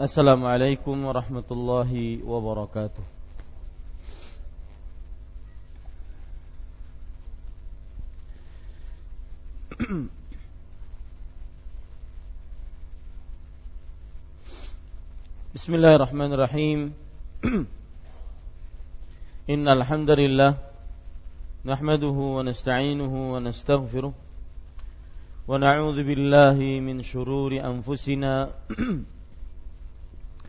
[0.00, 3.04] السلام عليكم ورحمة الله وبركاته
[15.54, 16.80] بسم الله الرحمن الرحيم
[19.50, 20.52] إن الحمد لله
[21.64, 24.12] نحمده ونستعينه ونستغفره
[25.48, 28.50] ونعوذ بالله من شرور أنفسنا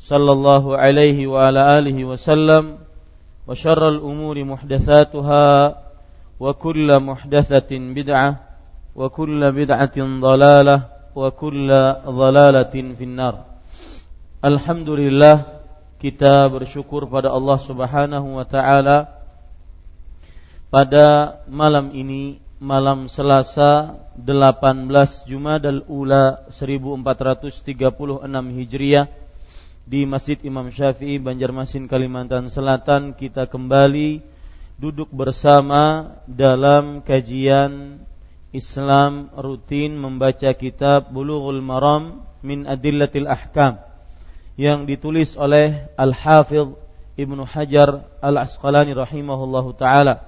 [0.00, 2.78] صلى الله عليه وعلى آله وسلم
[3.48, 5.48] وشر الأمور محدثاتها
[6.40, 8.30] وكل محدثة بدعة
[8.96, 10.76] وكل بدعة ضلالة
[11.16, 11.68] وكل
[12.06, 13.34] ضلالة في النار
[14.44, 15.36] الحمد لله
[15.96, 19.08] kita bersyukur pada Allah Subhanahu wa taala
[20.68, 27.64] pada malam ini malam Selasa 18 Jumadal Ula 1436
[28.52, 29.08] Hijriah
[29.91, 34.23] di Masjid Imam Syafi'i Banjarmasin Kalimantan Selatan kita kembali
[34.79, 37.99] duduk bersama dalam kajian
[38.55, 43.83] Islam rutin membaca kitab Bulughul Maram min Adillatil Ahkam
[44.55, 46.71] yang ditulis oleh Al-Hafidh
[47.19, 50.23] Ibnu Hajar Al-Asqalani rahimahullahu taala.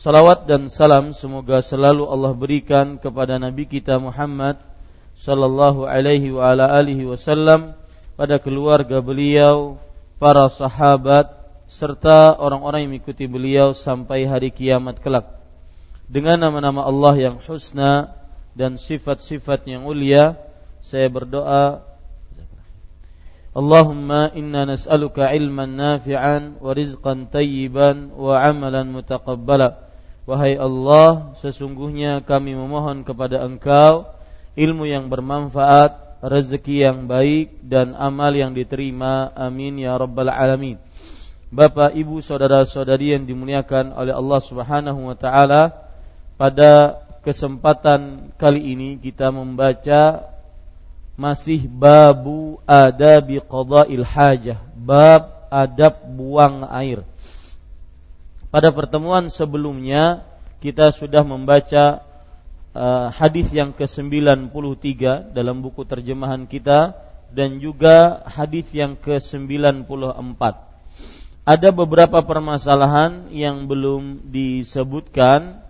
[0.00, 4.56] Salawat dan salam semoga selalu Allah berikan kepada Nabi kita Muhammad
[5.12, 7.76] sallallahu alaihi wa ala alihi wasallam
[8.18, 9.78] pada keluarga beliau,
[10.18, 11.30] para sahabat,
[11.70, 15.38] serta orang-orang yang mengikuti beliau sampai hari kiamat kelak.
[16.10, 18.10] Dengan nama-nama Allah yang husna
[18.58, 20.34] dan sifat-sifat yang ulia,
[20.82, 21.86] saya berdoa
[23.54, 29.86] Allahumma inna nas'aluka ilman nafi'an wa rizqan tayyiban wa amalan mutaqabbala.
[30.26, 34.10] Wahai Allah, sesungguhnya kami memohon kepada Engkau
[34.58, 39.30] ilmu yang bermanfaat rezeki yang baik dan amal yang diterima.
[39.34, 40.78] Amin ya rabbal alamin.
[41.48, 45.72] Bapak, Ibu, saudara-saudari yang dimuliakan oleh Allah Subhanahu wa taala,
[46.36, 50.28] pada kesempatan kali ini kita membaca
[51.16, 57.02] masih babu adabi qada'il hajah, bab adab buang air.
[58.52, 60.24] Pada pertemuan sebelumnya
[60.60, 62.04] kita sudah membaca
[62.78, 64.54] uh, hadis yang ke-93
[65.34, 66.94] dalam buku terjemahan kita
[67.34, 70.42] dan juga hadis yang ke-94.
[71.48, 75.64] Ada beberapa permasalahan yang belum disebutkan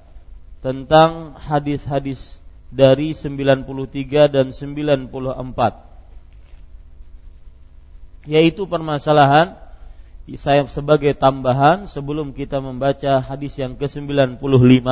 [0.61, 3.65] tentang hadis-hadis dari 93
[4.29, 5.89] dan 94
[8.29, 9.57] yaitu permasalahan
[10.37, 14.85] saya sebagai tambahan sebelum kita membaca hadis yang ke-95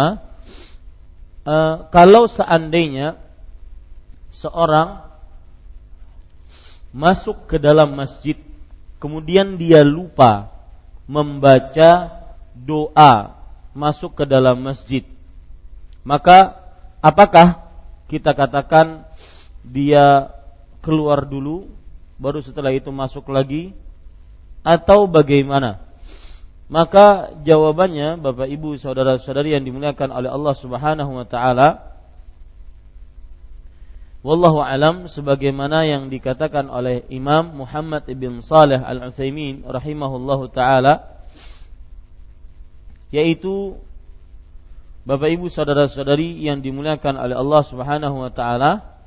[1.47, 3.17] uh, kalau seandainya
[4.35, 5.07] seorang
[6.91, 8.37] masuk ke dalam masjid
[8.99, 10.51] kemudian dia lupa
[11.07, 12.11] membaca
[12.53, 13.39] doa
[13.73, 15.07] masuk ke dalam masjid
[16.07, 16.59] maka
[17.03, 17.67] apakah
[18.07, 19.03] kita katakan
[19.67, 20.31] dia
[20.79, 21.67] keluar dulu
[22.17, 23.75] baru setelah itu masuk lagi?
[24.63, 25.86] Atau bagaimana
[26.67, 31.95] maka jawabannya Bapak Ibu saudara-saudari yang dimuliakan oleh Allah Subhanahu wa taala
[34.27, 41.23] Wallahu alam sebagaimana yang dikatakan oleh Imam Muhammad ibn Saleh Al-Utsaimin rahimahullahu taala
[43.15, 43.79] yaitu
[45.07, 48.99] Bapak Ibu saudara-saudari yang dimuliakan oleh Allah Subhanahu wa taala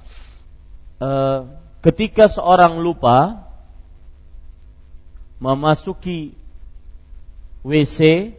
[1.04, 1.40] eh,
[1.84, 3.44] ketika seorang lupa
[5.44, 6.39] memasuki
[7.66, 8.32] WC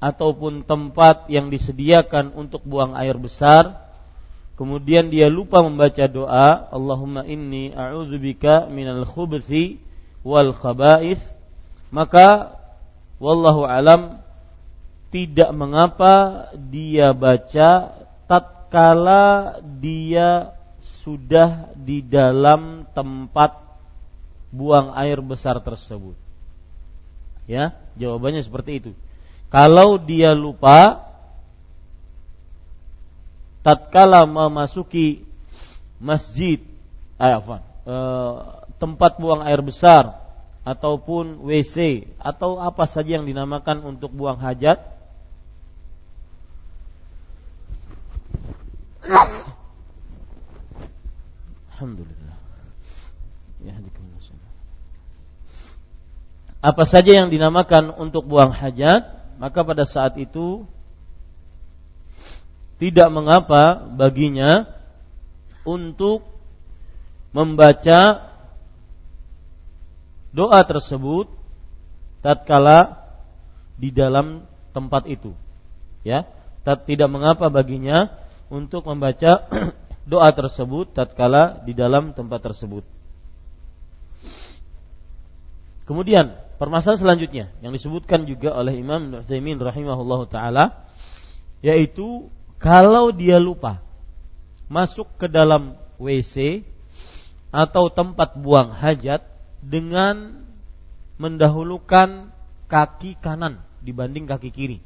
[0.00, 3.92] ataupun tempat yang disediakan untuk buang air besar.
[4.56, 9.80] Kemudian dia lupa membaca doa Allahumma inni a'udzubika minal khubuthi
[10.24, 11.20] wal khaba'ith.
[11.92, 12.60] Maka
[13.20, 14.20] wallahu alam
[15.10, 17.92] tidak mengapa dia baca
[18.30, 20.54] tatkala dia
[21.02, 23.58] sudah di dalam tempat
[24.52, 26.14] buang air besar tersebut.
[27.50, 28.90] Ya, jawabannya seperti itu.
[29.52, 31.04] Kalau dia lupa
[33.60, 35.28] tatkala memasuki
[36.00, 36.64] masjid,
[37.20, 38.34] eh, apa, eh,
[38.80, 40.16] tempat buang air besar
[40.64, 44.80] ataupun WC atau apa saja yang dinamakan untuk buang hajat
[51.76, 52.36] Alhamdulillah.
[53.64, 53.72] Ya,
[56.60, 59.08] apa saja yang dinamakan untuk buang hajat,
[59.40, 60.68] maka pada saat itu
[62.76, 64.68] tidak mengapa baginya
[65.64, 66.24] untuk
[67.32, 68.28] membaca
[70.32, 71.32] doa tersebut
[72.20, 73.08] tatkala
[73.80, 74.44] di dalam
[74.76, 75.32] tempat itu.
[76.04, 76.28] Ya,
[76.64, 78.12] tidak mengapa baginya
[78.52, 79.48] untuk membaca
[80.10, 82.84] doa tersebut tatkala di dalam tempat tersebut.
[85.88, 90.84] Kemudian permasalahan selanjutnya yang disebutkan juga oleh Imam Nu'aimin rahimahullahu taala
[91.64, 92.28] yaitu
[92.60, 93.80] kalau dia lupa
[94.68, 96.68] masuk ke dalam WC
[97.50, 99.24] atau tempat buang hajat
[99.64, 100.44] dengan
[101.16, 102.30] mendahulukan
[102.70, 104.78] kaki kanan dibanding kaki kiri.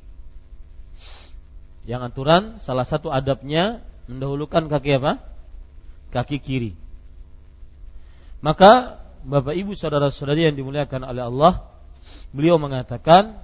[1.85, 5.21] Yang aturan salah satu adabnya mendahulukan kaki apa?
[6.11, 6.73] Kaki kiri.
[8.41, 11.53] Maka Bapak Ibu saudara-saudari yang dimuliakan oleh Allah,
[12.37, 13.41] beliau mengatakan,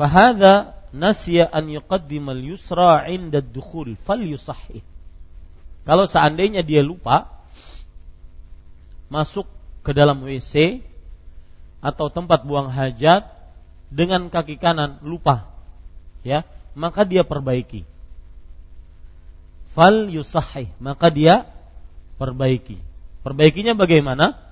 [0.00, 4.80] "Fahadha nasya an yuqaddimal yusra 'inda ad-dukhul falyusahhih."
[5.84, 7.28] Kalau seandainya dia lupa
[9.12, 9.44] masuk
[9.84, 10.80] ke dalam WC
[11.84, 13.28] atau tempat buang hajat
[13.92, 15.44] dengan kaki kanan lupa,
[16.24, 17.84] ya, maka dia perbaiki.
[19.76, 21.44] Fal yusahih, maka dia
[22.16, 22.80] perbaiki.
[23.20, 24.51] Perbaikinya bagaimana?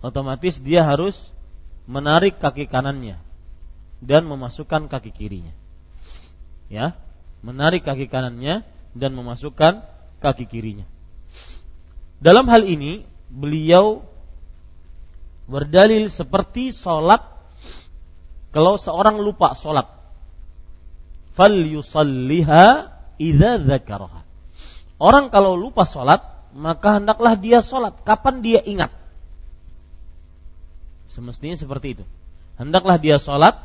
[0.00, 1.16] Otomatis dia harus
[1.88, 3.20] menarik kaki kanannya
[4.00, 5.52] dan memasukkan kaki kirinya.
[6.72, 6.96] Ya,
[7.44, 8.64] menarik kaki kanannya
[8.96, 9.84] dan memasukkan
[10.20, 10.88] kaki kirinya.
[12.20, 14.04] Dalam hal ini beliau
[15.50, 17.26] berdalil seperti sholat
[18.54, 19.86] kalau seorang lupa sholat
[21.34, 24.22] fal yusalliha idza dzakaraha
[25.02, 26.22] orang kalau lupa sholat
[26.54, 28.94] maka hendaklah dia sholat kapan dia ingat
[31.10, 32.04] Semestinya seperti itu.
[32.54, 33.58] Hendaklah dia sholat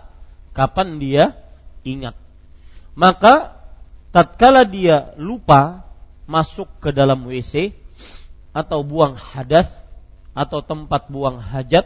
[0.57, 1.37] kapan dia
[1.85, 2.17] ingat.
[2.97, 3.53] Maka
[4.09, 5.85] tatkala dia lupa
[6.25, 7.77] masuk ke dalam WC
[8.49, 9.69] atau buang hadas
[10.33, 11.85] atau tempat buang hajat,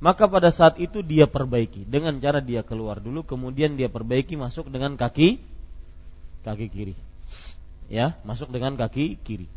[0.00, 4.72] maka pada saat itu dia perbaiki dengan cara dia keluar dulu kemudian dia perbaiki masuk
[4.72, 5.42] dengan kaki
[6.46, 6.94] kaki kiri.
[7.92, 9.50] Ya, masuk dengan kaki kiri.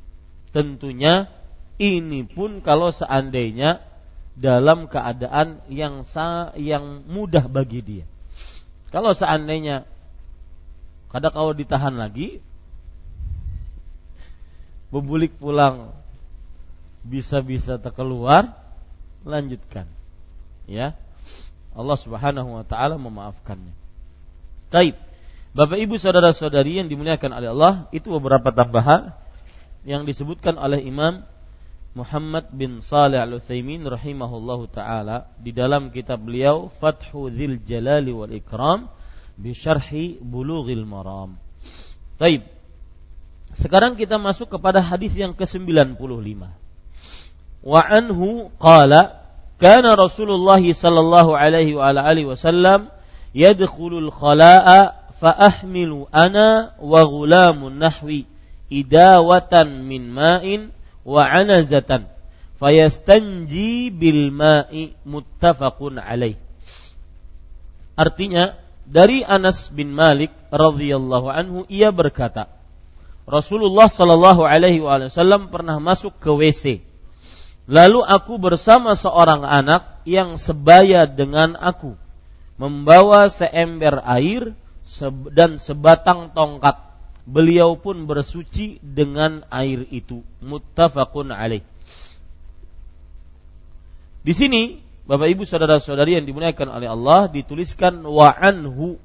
[0.52, 1.32] Tentunya
[1.80, 3.91] ini pun kalau seandainya
[4.38, 8.06] dalam keadaan yang sa yang mudah bagi dia.
[8.92, 9.88] Kalau seandainya
[11.12, 12.40] kadang kalau ditahan lagi
[14.92, 15.92] bebulik pulang
[17.04, 18.56] bisa-bisa terkeluar
[19.28, 19.88] lanjutkan
[20.68, 20.96] ya
[21.72, 23.72] Allah Subhanahu wa taala memaafkannya.
[24.72, 24.96] Taib.
[25.52, 29.12] Bapak Ibu saudara-saudari yang dimuliakan oleh Allah, itu beberapa tambahan
[29.84, 31.28] yang disebutkan oleh Imam
[31.92, 38.88] Muhammad bin Saleh Al-Utsaimin rahimahullahu taala di dalam kitab beliau Fathu Dzil Jalali wal Ikram
[39.36, 41.36] bi syarhi Bulughil Maram.
[42.16, 42.48] Baik.
[43.52, 46.48] Sekarang kita masuk kepada hadis yang ke-95.
[47.60, 49.28] Wa anhu qala
[49.60, 52.88] kana Rasulullah sallallahu alaihi wa alihi wasallam
[53.36, 58.32] yadkhulul khala'a fa ahmilu ana wa ghulamun nahwi
[58.72, 62.10] idawatan min ma'in wa anazatan
[62.62, 66.38] fayastanji bil ma'i muttafaqun alaih.
[67.98, 72.50] Artinya dari Anas bin Malik radhiyallahu anhu ia berkata,
[73.26, 76.86] Rasulullah sallallahu alaihi wasallam pernah masuk ke WC.
[77.70, 81.96] Lalu aku bersama seorang anak yang sebaya dengan aku
[82.60, 84.54] membawa seember air
[85.32, 86.91] dan sebatang tongkat.
[87.22, 90.26] Beliau pun bersuci dengan air itu.
[90.42, 91.62] Muttafaqun alaih.
[94.22, 99.02] Di sini Bapak Ibu saudara-saudari yang dimuliakan oleh Allah dituliskan wa anhu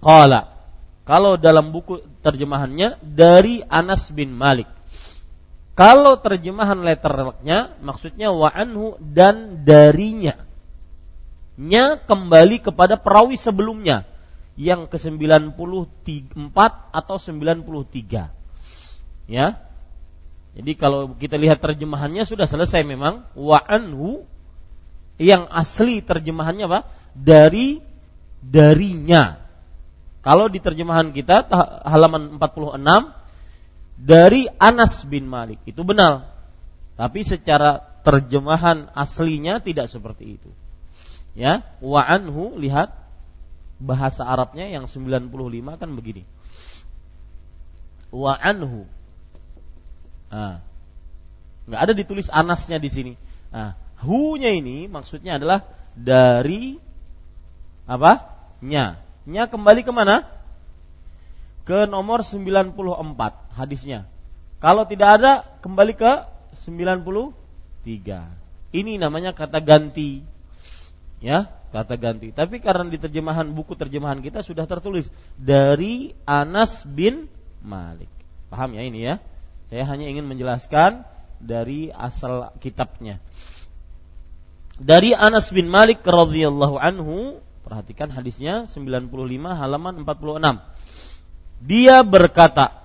[0.00, 0.52] qala.
[1.06, 4.68] Kalau dalam buku terjemahannya dari Anas bin Malik.
[5.76, 10.40] Kalau terjemahan letternya maksudnya wa anhu dan darinya.
[11.56, 14.04] Nya kembali kepada perawi sebelumnya
[14.56, 16.58] yang ke-94
[16.92, 19.28] atau 93.
[19.28, 19.46] Ya.
[20.56, 24.24] Jadi kalau kita lihat terjemahannya sudah selesai memang wa anhu
[25.20, 26.88] yang asli terjemahannya apa?
[27.12, 27.84] Dari
[28.40, 29.44] darinya.
[30.24, 31.46] Kalau di terjemahan kita
[31.84, 32.80] halaman 46
[34.00, 36.32] dari Anas bin Malik itu benar.
[36.96, 40.48] Tapi secara terjemahan aslinya tidak seperti itu.
[41.36, 43.05] Ya, wa anhu lihat
[43.76, 45.28] bahasa Arabnya yang 95
[45.76, 46.24] kan begini.
[48.12, 48.86] Wa anhu
[50.26, 50.58] Nah,
[51.70, 53.12] nggak ada ditulis anasnya di sini.
[53.54, 55.62] Nah, hu-nya ini maksudnya adalah
[55.94, 56.78] dari
[57.86, 58.34] apa?
[58.62, 58.98] Nya.
[59.26, 60.26] Nya kembali ke mana?
[61.66, 62.74] Ke nomor 94
[63.54, 64.06] hadisnya.
[64.62, 66.12] Kalau tidak ada kembali ke
[66.66, 67.34] 93.
[68.74, 70.22] Ini namanya kata ganti.
[71.22, 72.32] Ya, kata ganti.
[72.32, 77.28] Tapi karena di terjemahan buku terjemahan kita sudah tertulis dari Anas bin
[77.60, 78.08] Malik.
[78.48, 79.20] Paham ya ini ya?
[79.68, 81.04] Saya hanya ingin menjelaskan
[81.42, 83.20] dari asal kitabnya.
[84.76, 89.12] Dari Anas bin Malik radhiyallahu anhu, perhatikan hadisnya 95
[89.56, 90.60] halaman 46.
[91.64, 92.84] Dia berkata,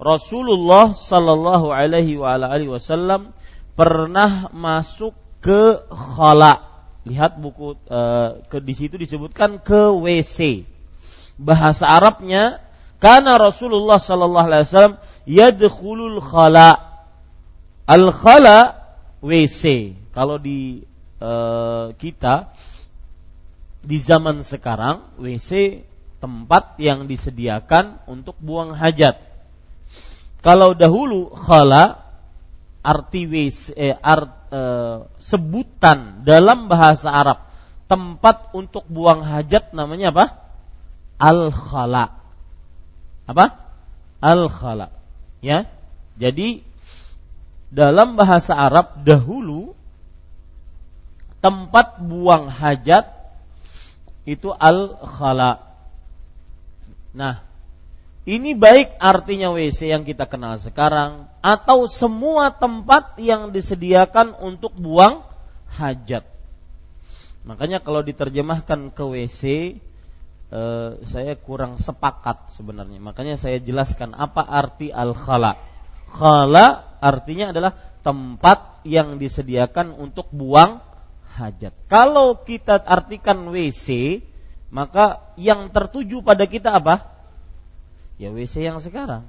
[0.00, 3.36] Rasulullah sallallahu alaihi wasallam
[3.76, 5.12] pernah masuk
[5.44, 6.67] ke khala.
[7.08, 10.68] Lihat buku uh, ke di situ disebutkan ke WC.
[11.40, 12.60] Bahasa Arabnya
[13.00, 17.00] karena Rasulullah sallallahu alaihi wasallam yadkhulul khala.
[17.88, 18.76] Al khala
[19.24, 19.96] WC.
[20.12, 20.84] Kalau di
[21.24, 22.52] uh, kita
[23.80, 25.80] di zaman sekarang WC
[26.18, 29.22] tempat yang disediakan untuk buang hajat.
[30.42, 32.02] Kalau dahulu khala
[32.82, 37.38] arti WC eh, art, eh, sebutan dalam bahasa Arab
[37.88, 40.24] tempat untuk buang hajat namanya apa?
[41.18, 42.20] Al khala.
[43.24, 43.46] Apa?
[44.20, 44.92] Al khala.
[45.40, 45.68] Ya.
[46.18, 46.66] Jadi
[47.68, 49.76] dalam bahasa Arab dahulu
[51.38, 53.06] tempat buang hajat
[54.28, 55.64] itu al-khala.
[57.16, 57.47] Nah,
[58.28, 65.24] ini baik artinya WC yang kita kenal sekarang atau semua tempat yang disediakan untuk buang
[65.72, 66.28] hajat.
[67.48, 69.42] Makanya kalau diterjemahkan ke WC
[70.52, 73.00] eh, saya kurang sepakat sebenarnya.
[73.00, 75.56] Makanya saya jelaskan apa arti al-khala.
[76.12, 77.72] Khala artinya adalah
[78.04, 80.84] tempat yang disediakan untuk buang
[81.40, 81.72] hajat.
[81.88, 84.20] Kalau kita artikan WC,
[84.68, 87.17] maka yang tertuju pada kita apa?
[88.18, 89.24] Ya WC yang sekarang.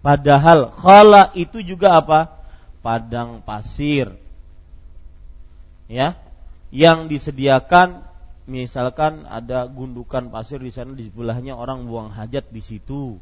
[0.00, 2.40] Padahal khala itu juga apa?
[2.80, 4.12] Padang pasir.
[5.84, 6.16] Ya,
[6.72, 8.04] yang disediakan
[8.44, 13.20] misalkan ada gundukan pasir di sana di sebelahnya orang buang hajat di situ.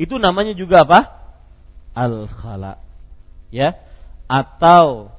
[0.00, 1.00] Itu namanya juga apa?
[1.92, 2.80] Al-khala.
[3.52, 3.76] Ya.
[4.28, 5.12] Atau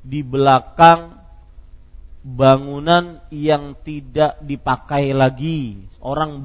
[0.00, 1.18] di belakang
[2.22, 5.82] bangunan yang tidak dipakai lagi.
[6.00, 6.40] Orang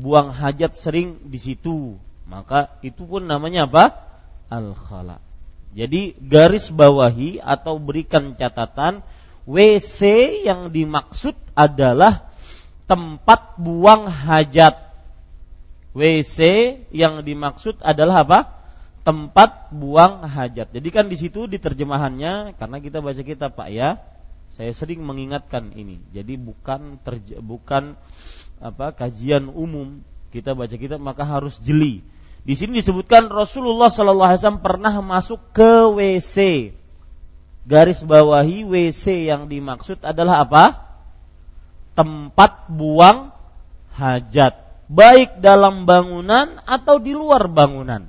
[0.00, 2.00] buang hajat sering di situ.
[2.24, 3.84] Maka itu pun namanya apa?
[4.48, 5.20] Al-khala.
[5.70, 9.06] Jadi garis bawahi atau berikan catatan
[9.46, 10.00] WC
[10.46, 12.30] yang dimaksud adalah
[12.90, 14.90] tempat buang hajat.
[15.94, 16.38] WC
[16.94, 18.40] yang dimaksud adalah apa?
[19.06, 20.70] Tempat buang hajat.
[20.74, 23.98] Jadi kan di situ di terjemahannya karena kita baca kitab Pak ya.
[24.54, 26.02] Saya sering mengingatkan ini.
[26.10, 27.94] Jadi bukan terje, bukan
[28.60, 30.04] apa kajian umum.
[30.30, 32.04] Kita baca kitab maka harus jeli.
[32.46, 36.70] Di sini disebutkan Rasulullah Shallallahu Alaihi Wasallam pernah masuk ke WC
[37.70, 40.64] garis bawahi WC yang dimaksud adalah apa?
[41.94, 43.34] Tempat buang
[43.94, 48.08] hajat, baik dalam bangunan atau di luar bangunan.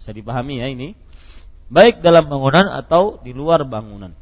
[0.00, 0.96] Bisa dipahami ya ini?
[1.66, 4.14] Baik dalam bangunan atau di luar bangunan.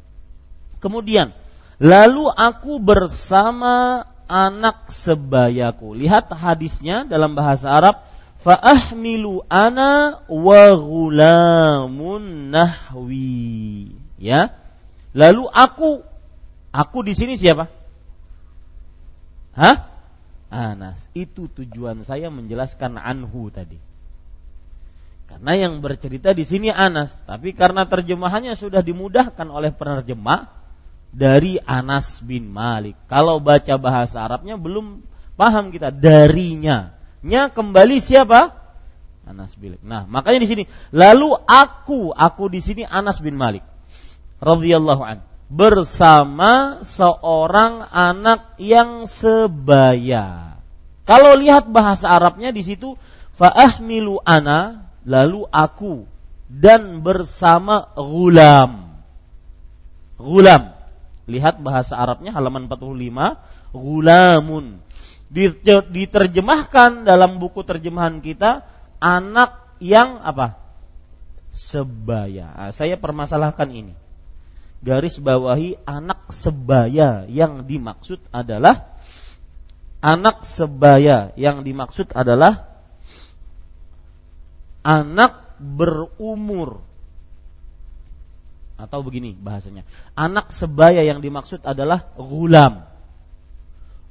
[0.81, 1.31] Kemudian,
[1.77, 5.97] lalu aku bersama anak sebayaku.
[5.97, 8.05] Lihat hadisnya dalam bahasa Arab,
[8.41, 14.55] fa'ahmilu ana wa ghulamun nahwi Ya.
[15.15, 16.03] Lalu aku
[16.75, 17.71] aku di sini siapa?
[19.55, 19.87] Hah?
[20.51, 21.07] Anas.
[21.15, 23.79] Itu tujuan saya menjelaskan anhu tadi.
[25.25, 30.64] Karena yang bercerita di sini Anas, tapi karena terjemahannya sudah dimudahkan oleh penerjemah
[31.15, 32.99] dari Anas bin Malik.
[33.07, 34.99] Kalau baca bahasa Arabnya belum
[35.39, 36.91] paham kita darinya.
[37.23, 38.51] Nya kembali siapa?
[39.23, 39.83] Anas bin Malik.
[39.87, 43.63] Nah, makanya di sini lalu aku, aku di sini Anas bin Malik
[44.43, 50.59] radhiyallahu an bersama seorang anak yang sebaya.
[51.07, 52.97] Kalau lihat bahasa Arabnya di situ
[53.37, 56.03] faahmilu ana lalu aku
[56.51, 58.99] dan bersama gulam.
[60.17, 60.74] Gulam.
[61.25, 64.79] Lihat bahasa Arabnya halaman 45, gulamun.
[65.89, 68.63] Diterjemahkan dalam buku terjemahan kita
[69.01, 70.57] anak yang apa?
[71.49, 72.51] Sebaya.
[72.51, 73.93] Nah, saya permasalahkan ini
[74.85, 78.93] garis bawahi anak sebaya yang dimaksud adalah
[80.05, 82.69] anak sebaya yang dimaksud adalah
[84.85, 86.85] anak berumur
[88.75, 92.83] atau begini bahasanya anak sebaya yang dimaksud adalah gulam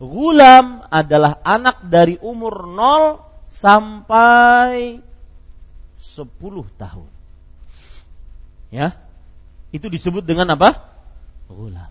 [0.00, 5.00] gulam adalah anak dari umur 0 sampai
[6.00, 7.10] 10 tahun
[8.72, 9.04] ya
[9.74, 10.86] itu disebut dengan apa?
[11.50, 11.90] Ghulam.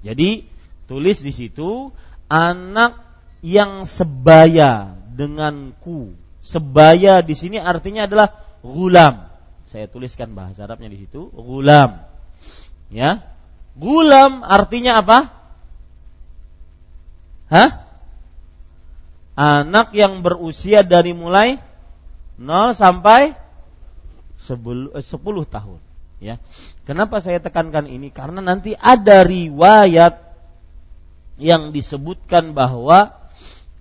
[0.00, 0.48] Jadi
[0.88, 1.92] tulis di situ
[2.32, 2.96] anak
[3.44, 6.16] yang sebaya denganku.
[6.40, 8.32] Sebaya di sini artinya adalah
[8.64, 9.28] gulam.
[9.70, 12.02] Saya tuliskan bahasa Arabnya di situ, gulam.
[12.90, 13.22] Ya.
[13.78, 15.30] Gulam artinya apa?
[17.54, 17.86] Hah?
[19.38, 21.62] Anak yang berusia dari mulai
[22.34, 23.38] 0 sampai
[24.42, 25.80] 10, 10 eh, tahun
[26.18, 26.34] ya.
[26.84, 28.10] Kenapa saya tekankan ini?
[28.10, 30.18] Karena nanti ada riwayat
[31.40, 33.16] yang disebutkan bahwa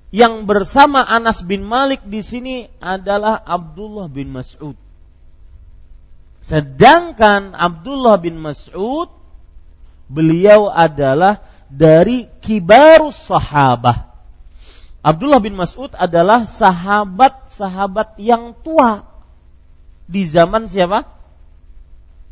[0.10, 4.89] yang bersama Anas bin Malik di sini adalah Abdullah bin Mas'ud.
[6.40, 9.12] Sedangkan Abdullah bin Mas'ud
[10.10, 14.10] beliau adalah dari kibarus sahabah.
[15.00, 19.08] Abdullah bin Mas'ud adalah sahabat-sahabat yang tua
[20.10, 21.08] di zaman siapa?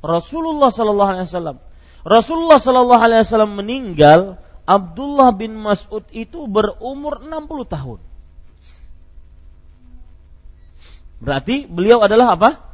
[0.04, 1.58] Rasulullah Sallallahu Alaihi Wasallam.
[2.04, 8.00] Rasulullah Sallallahu Alaihi Wasallam meninggal, Abdullah bin Mas'ud itu berumur 60 tahun.
[11.24, 12.66] Berarti beliau adalah apa?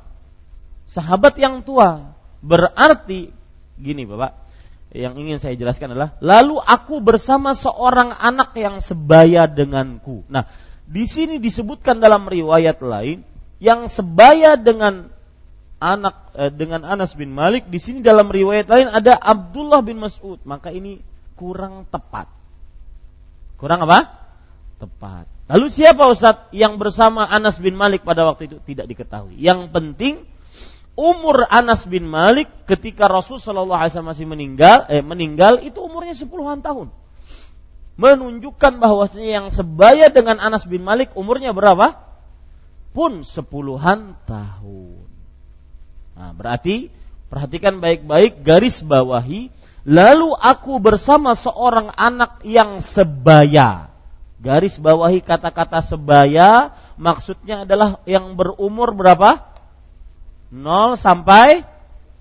[0.93, 2.13] Sahabat yang tua.
[2.45, 3.33] Berarti
[3.81, 4.37] gini Bapak,
[4.93, 10.21] yang ingin saya jelaskan adalah lalu aku bersama seorang anak yang sebaya denganku.
[10.29, 10.45] Nah,
[10.85, 13.25] di sini disebutkan dalam riwayat lain
[13.57, 15.09] yang sebaya dengan
[15.81, 20.37] anak eh, dengan Anas bin Malik di sini dalam riwayat lain ada Abdullah bin Mas'ud.
[20.45, 21.01] Maka ini
[21.33, 22.29] kurang tepat.
[23.57, 24.13] Kurang apa?
[24.77, 25.25] Tepat.
[25.49, 28.61] Lalu siapa Ustaz yang bersama Anas bin Malik pada waktu itu?
[28.61, 29.41] Tidak diketahui.
[29.41, 30.13] Yang penting
[30.93, 36.13] umur Anas bin Malik ketika Rasul Shallallahu Alaihi Wasallam masih meninggal eh, meninggal itu umurnya
[36.13, 36.93] sepuluhan tahun
[37.97, 41.97] menunjukkan bahwasanya yang sebaya dengan Anas bin Malik umurnya berapa
[42.93, 45.03] pun sepuluhan tahun
[46.13, 46.93] Nah, berarti
[47.29, 49.49] perhatikan baik-baik garis bawahi
[49.83, 53.89] lalu aku bersama seorang anak yang sebaya.
[54.43, 59.52] Garis bawahi kata-kata sebaya maksudnya adalah yang berumur berapa?
[60.53, 61.65] 0 sampai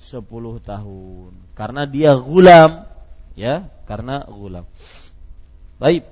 [0.01, 0.25] 10
[0.64, 1.31] tahun.
[1.53, 2.88] Karena dia gulam,
[3.37, 4.64] ya, karena gulam.
[5.77, 6.09] Baik.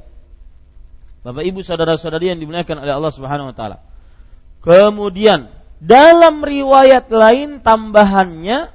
[1.25, 3.81] Bapak Ibu saudara-saudari yang dimuliakan oleh Allah Subhanahu wa taala.
[4.61, 5.49] Kemudian
[5.81, 8.69] dalam riwayat lain tambahannya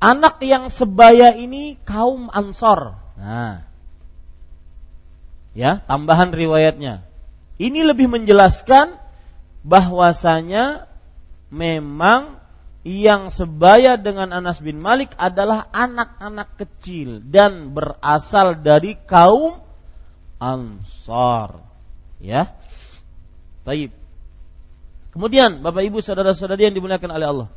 [0.00, 2.96] anak yang sebaya ini kaum Ansor.
[3.20, 3.68] Nah.
[5.52, 7.04] Ya, tambahan riwayatnya.
[7.60, 8.96] Ini lebih menjelaskan
[9.60, 10.88] bahwasanya
[11.52, 12.39] memang
[12.80, 19.60] yang sebaya dengan Anas bin Malik adalah anak-anak kecil dan berasal dari kaum
[20.40, 21.60] Ansor.
[22.16, 22.56] Ya.
[23.68, 23.92] Taib.
[25.12, 27.48] Kemudian Bapak Ibu saudara-saudari yang dimuliakan oleh Allah.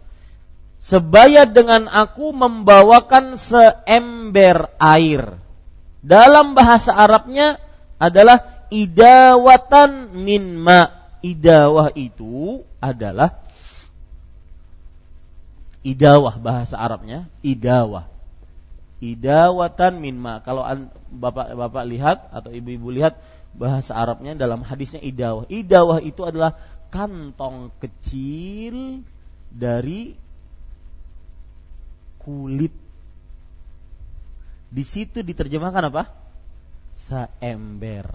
[0.83, 5.39] Sebaya dengan aku membawakan seember air.
[6.03, 7.55] Dalam bahasa Arabnya
[7.95, 10.91] adalah idawatan min ma.
[11.23, 13.39] Idawah itu adalah
[15.83, 18.07] idawah bahasa Arabnya idawah.
[19.03, 20.39] Idawatan min ma.
[20.39, 20.63] Kalau
[21.11, 23.19] Bapak-bapak lihat atau ibu-ibu lihat
[23.53, 25.45] bahasa Arabnya dalam hadisnya idawah.
[25.51, 26.55] Idawah itu adalah
[26.89, 29.03] kantong kecil
[29.51, 30.15] dari
[32.23, 32.73] kulit.
[34.73, 36.03] Di situ diterjemahkan apa?
[36.95, 38.07] Seember.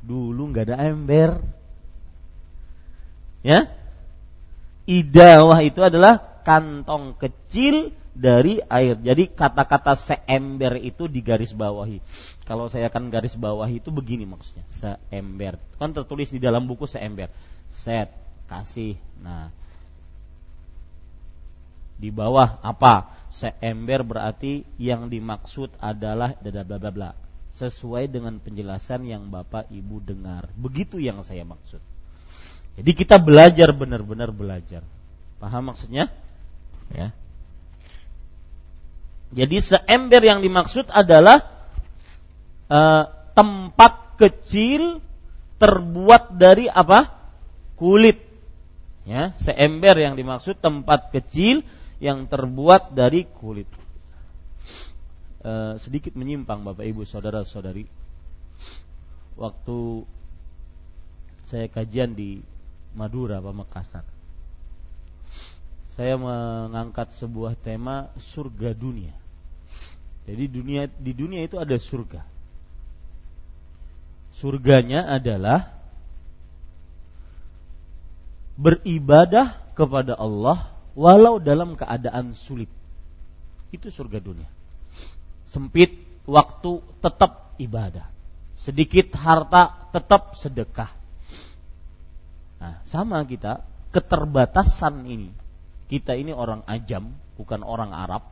[0.00, 1.44] Dulu nggak ada ember.
[3.44, 3.79] Ya?
[4.90, 8.98] Idawah itu adalah kantong kecil dari air.
[8.98, 12.02] Jadi kata-kata seember itu digaris bawahi.
[12.42, 15.62] Kalau saya akan garis bawahi itu begini maksudnya, seember.
[15.78, 17.30] Kan tertulis di dalam buku seember.
[17.70, 18.10] Set,
[18.50, 18.98] kasih.
[19.22, 19.54] Nah,
[21.94, 23.14] di bawah apa?
[23.30, 27.10] Seember berarti yang dimaksud adalah bla bla bla bla.
[27.54, 30.50] Sesuai dengan penjelasan yang Bapak Ibu dengar.
[30.58, 31.78] Begitu yang saya maksud.
[32.78, 34.84] Jadi kita belajar benar-benar belajar.
[35.40, 36.12] Paham maksudnya?
[36.92, 37.14] Ya.
[39.30, 41.46] Jadi seember yang dimaksud adalah
[42.66, 44.98] uh, tempat kecil
[45.62, 47.14] terbuat dari apa?
[47.78, 48.18] Kulit.
[49.08, 51.64] Ya, seember yang dimaksud tempat kecil
[52.02, 53.68] yang terbuat dari kulit.
[55.40, 57.88] Uh, sedikit menyimpang Bapak Ibu saudara-saudari.
[59.40, 59.78] Waktu
[61.48, 62.44] saya kajian di
[62.94, 64.04] Madura, Pak Makassar
[66.00, 69.12] saya mengangkat sebuah tema surga dunia.
[70.24, 72.24] Jadi dunia di dunia itu ada surga.
[74.32, 75.76] Surganya adalah
[78.56, 82.72] beribadah kepada Allah walau dalam keadaan sulit.
[83.68, 84.48] Itu surga dunia.
[85.52, 88.08] Sempit waktu tetap ibadah.
[88.56, 90.99] Sedikit harta tetap sedekah.
[92.60, 95.32] Nah, sama kita keterbatasan ini.
[95.90, 98.22] Kita ini orang ajam, bukan orang Arab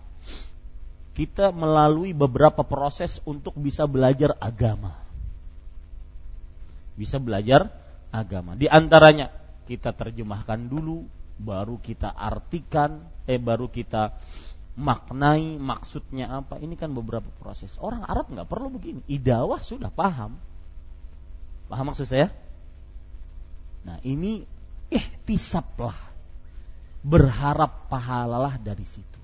[1.18, 4.94] kita melalui beberapa proses untuk bisa belajar agama.
[6.94, 7.74] Bisa belajar
[8.14, 8.54] agama.
[8.54, 9.26] Di antaranya
[9.66, 11.02] kita terjemahkan dulu,
[11.42, 14.14] baru kita artikan, eh baru kita
[14.78, 16.62] maknai maksudnya apa.
[16.62, 17.74] Ini kan beberapa proses.
[17.82, 19.02] Orang Arab nggak perlu begini.
[19.10, 20.38] Idawah sudah paham.
[21.66, 22.30] Paham maksud saya?
[23.84, 24.46] Nah ini
[24.88, 25.96] ihtisablah.
[26.98, 29.22] Berharap pahalalah dari situ.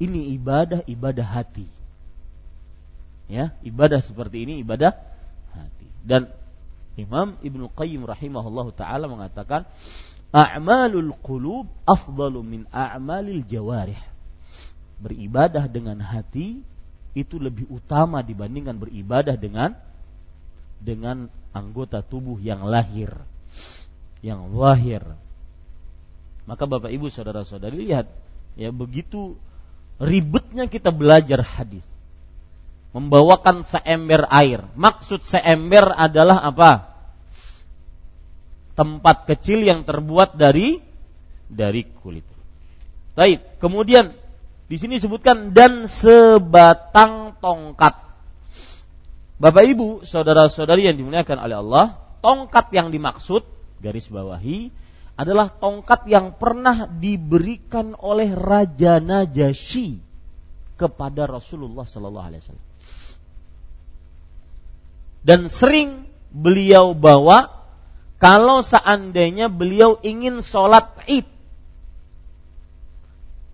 [0.00, 1.68] Ini ibadah ibadah hati.
[3.30, 4.96] Ya, ibadah seperti ini ibadah
[5.52, 5.88] hati.
[6.02, 6.32] Dan
[6.98, 9.64] Imam Ibnu Qayyim rahimahullah taala mengatakan
[10.32, 14.00] a'malul qulub afdalu min a'malil jawarih.
[15.00, 16.64] Beribadah dengan hati
[17.12, 19.76] itu lebih utama dibandingkan beribadah dengan
[20.82, 23.12] dengan anggota tubuh yang lahir,
[24.22, 25.02] yang lahir.
[26.46, 28.06] Maka Bapak Ibu saudara-saudari lihat
[28.54, 29.34] ya begitu
[29.98, 31.84] ribetnya kita belajar hadis.
[32.92, 34.62] Membawakan seember air.
[34.78, 36.92] Maksud seember adalah apa?
[38.72, 40.80] Tempat kecil yang terbuat dari
[41.48, 42.24] dari kulit.
[43.12, 44.16] Baik, kemudian
[44.72, 47.92] di sini disebutkan dan sebatang tongkat.
[49.36, 51.84] Bapak Ibu, saudara-saudari yang dimuliakan oleh Allah,
[52.24, 53.44] tongkat yang dimaksud
[53.82, 54.70] garis bawahi
[55.18, 60.00] adalah tongkat yang pernah diberikan oleh Raja Najasyi
[60.78, 62.68] kepada Rasulullah Sallallahu Alaihi Wasallam.
[65.22, 67.62] Dan sering beliau bawa
[68.18, 71.26] kalau seandainya beliau ingin sholat id.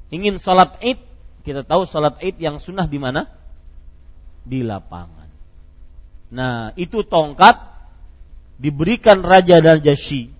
[0.08, 1.00] Ingin sholat id,
[1.44, 3.28] kita tahu sholat id yang sunnah di mana?
[4.48, 5.28] Di lapangan.
[6.28, 7.77] Nah, itu tongkat
[8.58, 10.38] diberikan Raja Najasyi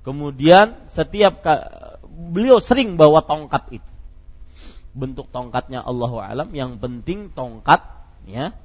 [0.00, 1.44] Kemudian setiap
[2.08, 3.90] beliau sering bawa tongkat itu.
[4.90, 7.84] Bentuk tongkatnya Allah alam yang penting tongkat
[8.24, 8.56] ya.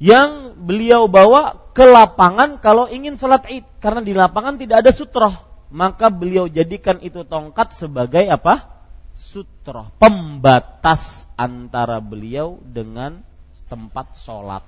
[0.00, 3.66] Yang beliau bawa ke lapangan kalau ingin sholat id.
[3.82, 5.34] Karena di lapangan tidak ada sutroh.
[5.70, 8.80] Maka beliau jadikan itu tongkat sebagai apa?
[9.18, 9.92] Sutroh.
[10.00, 13.20] Pembatas antara beliau dengan
[13.68, 14.64] tempat sholat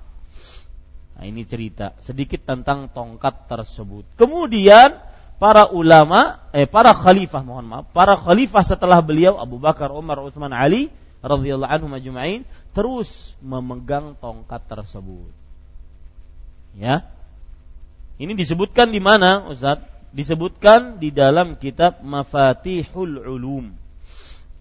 [1.13, 4.97] nah ini cerita sedikit tentang tongkat tersebut kemudian
[5.43, 10.55] para ulama, eh para khalifah mohon maaf, para khalifah setelah beliau Abu Bakar, Umar, Utsman,
[10.55, 10.87] Ali
[11.19, 15.31] radhiyallahu anhum ajma'in terus memegang tongkat tersebut.
[16.79, 17.03] Ya.
[18.15, 19.83] Ini disebutkan di mana, Ustaz?
[20.13, 23.73] Disebutkan di dalam kitab Mafatihul Ulum.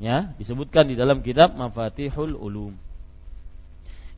[0.02, 2.74] Ya, disebutkan di dalam kitab Mafatihul Ulum.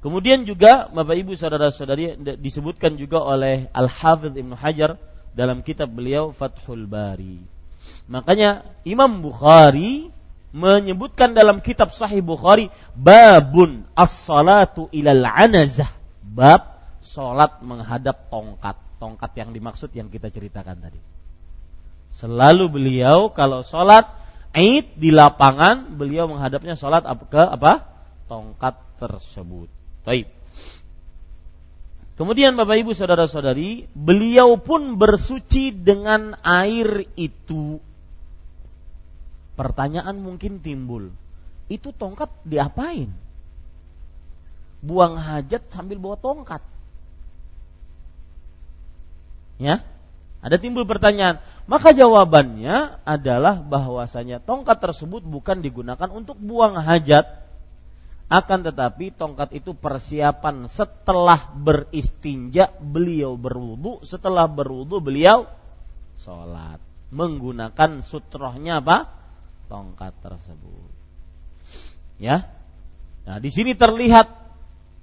[0.05, 5.01] Kemudian juga Bapak Ibu saudara-saudari disebutkan juga oleh Al-Hafidz Ibnu Hajar
[5.33, 7.40] dalam kitab beliau Fathul Bari.
[8.12, 10.12] Makanya Imam Bukhari
[10.53, 15.88] menyebutkan dalam kitab Sahih Bukhari babun as-salatu ilal anazah.
[16.21, 18.77] Bab salat menghadap tongkat.
[19.01, 21.01] Tongkat yang dimaksud yang kita ceritakan tadi.
[22.12, 24.05] Selalu beliau kalau salat
[24.53, 27.88] Aid di lapangan beliau menghadapnya salat ke apa?
[28.31, 29.74] Tongkat tersebut.
[30.05, 30.29] Baik.
[32.14, 37.83] Kemudian Bapak Ibu saudara-saudari, beliau pun bersuci dengan air itu.
[39.59, 41.11] Pertanyaan mungkin timbul.
[41.67, 43.11] Itu tongkat diapain?
[44.85, 46.62] Buang hajat sambil bawa tongkat.
[49.59, 49.83] Ya?
[50.45, 51.40] Ada timbul pertanyaan.
[51.64, 57.44] Maka jawabannya adalah bahwasanya tongkat tersebut bukan digunakan untuk buang hajat,
[58.33, 65.45] akan tetapi tongkat itu persiapan setelah beristinja beliau berwudu, setelah berwudu beliau
[66.25, 66.81] sholat
[67.13, 69.07] menggunakan sutrohnya apa?
[69.69, 70.91] Tongkat tersebut.
[72.19, 72.49] Ya.
[73.25, 74.29] Nah, di sini terlihat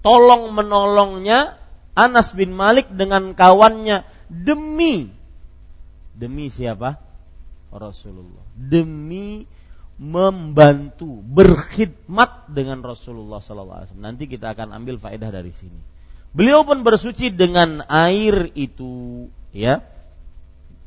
[0.01, 1.61] tolong menolongnya
[1.93, 5.09] Anas bin Malik dengan kawannya demi
[6.15, 6.99] demi siapa?
[7.71, 8.43] Rasulullah.
[8.53, 9.47] Demi
[10.01, 13.93] membantu berkhidmat dengan Rasulullah SAW.
[14.01, 15.77] Nanti kita akan ambil faedah dari sini.
[16.33, 19.85] Beliau pun bersuci dengan air itu, ya.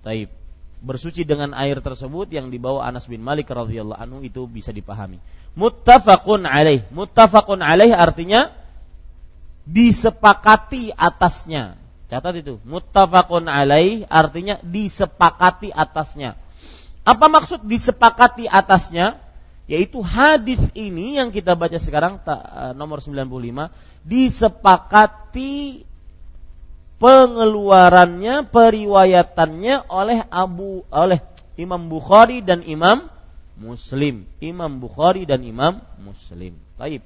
[0.03, 0.35] Taib.
[0.83, 5.23] Bersuci dengan air tersebut yang dibawa Anas bin Malik radhiyallahu anhu itu bisa dipahami.
[5.55, 6.83] Muttafaqun alaih.
[6.91, 8.51] Muttafaqun alaih artinya
[9.63, 11.79] disepakati atasnya.
[12.11, 12.59] Catat itu.
[12.67, 16.35] Muttafaqun alaih artinya disepakati atasnya
[17.05, 19.21] apa maksud disepakati atasnya?
[19.65, 23.73] Yaitu hadis ini yang kita baca sekarang eh, nomor 95
[24.05, 25.85] disepakati
[27.01, 31.21] pengeluarannya, periwayatannya oleh Abu oleh
[31.57, 33.09] Imam Bukhari dan Imam
[33.57, 34.29] Muslim.
[34.41, 36.57] Imam Bukhari dan Imam Muslim.
[36.77, 37.05] Baik.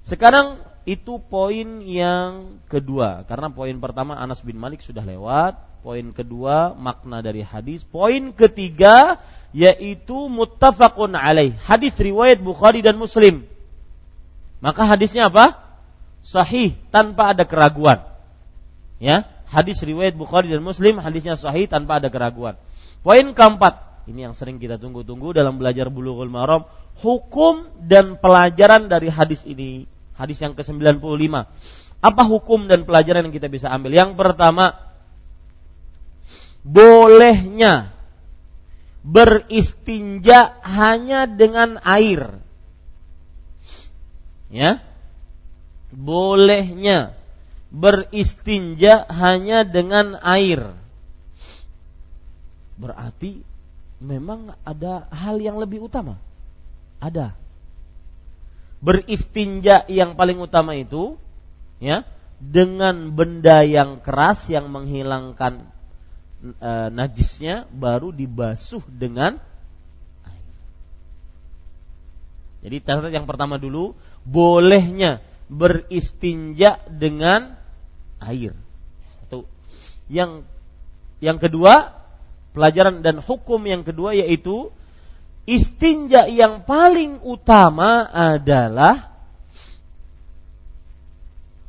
[0.00, 6.74] Sekarang itu poin yang kedua karena poin pertama Anas bin Malik sudah lewat Poin kedua
[6.74, 7.86] makna dari hadis.
[7.86, 9.22] Poin ketiga
[9.54, 11.54] yaitu muttafaqun alaih.
[11.62, 13.46] Hadis riwayat Bukhari dan Muslim.
[14.58, 15.62] Maka hadisnya apa?
[16.26, 18.02] Sahih tanpa ada keraguan.
[18.98, 22.58] Ya, hadis riwayat Bukhari dan Muslim hadisnya sahih tanpa ada keraguan.
[23.06, 26.66] Poin keempat, ini yang sering kita tunggu-tunggu dalam belajar Bulughul Maram,
[26.98, 29.86] hukum dan pelajaran dari hadis ini.
[30.16, 31.46] Hadis yang ke-95.
[32.00, 33.92] Apa hukum dan pelajaran yang kita bisa ambil?
[33.92, 34.76] Yang pertama,
[36.64, 37.92] bolehnya
[39.06, 42.42] beristinja hanya dengan air.
[44.50, 44.82] Ya.
[45.94, 47.14] Bolehnya
[47.70, 50.74] beristinja hanya dengan air.
[52.76, 53.40] Berarti
[54.02, 56.20] memang ada hal yang lebih utama.
[57.00, 57.36] Ada.
[58.80, 61.16] Beristinja yang paling utama itu
[61.80, 62.04] ya
[62.36, 65.64] dengan benda yang keras yang menghilangkan
[66.60, 69.40] e, najisnya baru dibasuh dengan
[70.28, 70.54] air.
[72.68, 73.96] Jadi catatan yang pertama dulu
[74.28, 77.56] bolehnya beristinja dengan
[78.20, 78.52] air.
[79.22, 79.48] Satu.
[80.12, 80.44] Yang
[81.24, 81.96] yang kedua
[82.52, 84.68] pelajaran dan hukum yang kedua yaitu
[85.46, 89.14] istinja yang paling utama adalah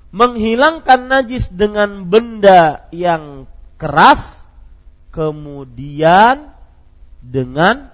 [0.10, 3.46] menghilangkan najis dengan benda yang
[3.78, 4.50] keras
[5.13, 6.52] kemudian
[7.22, 7.94] dengan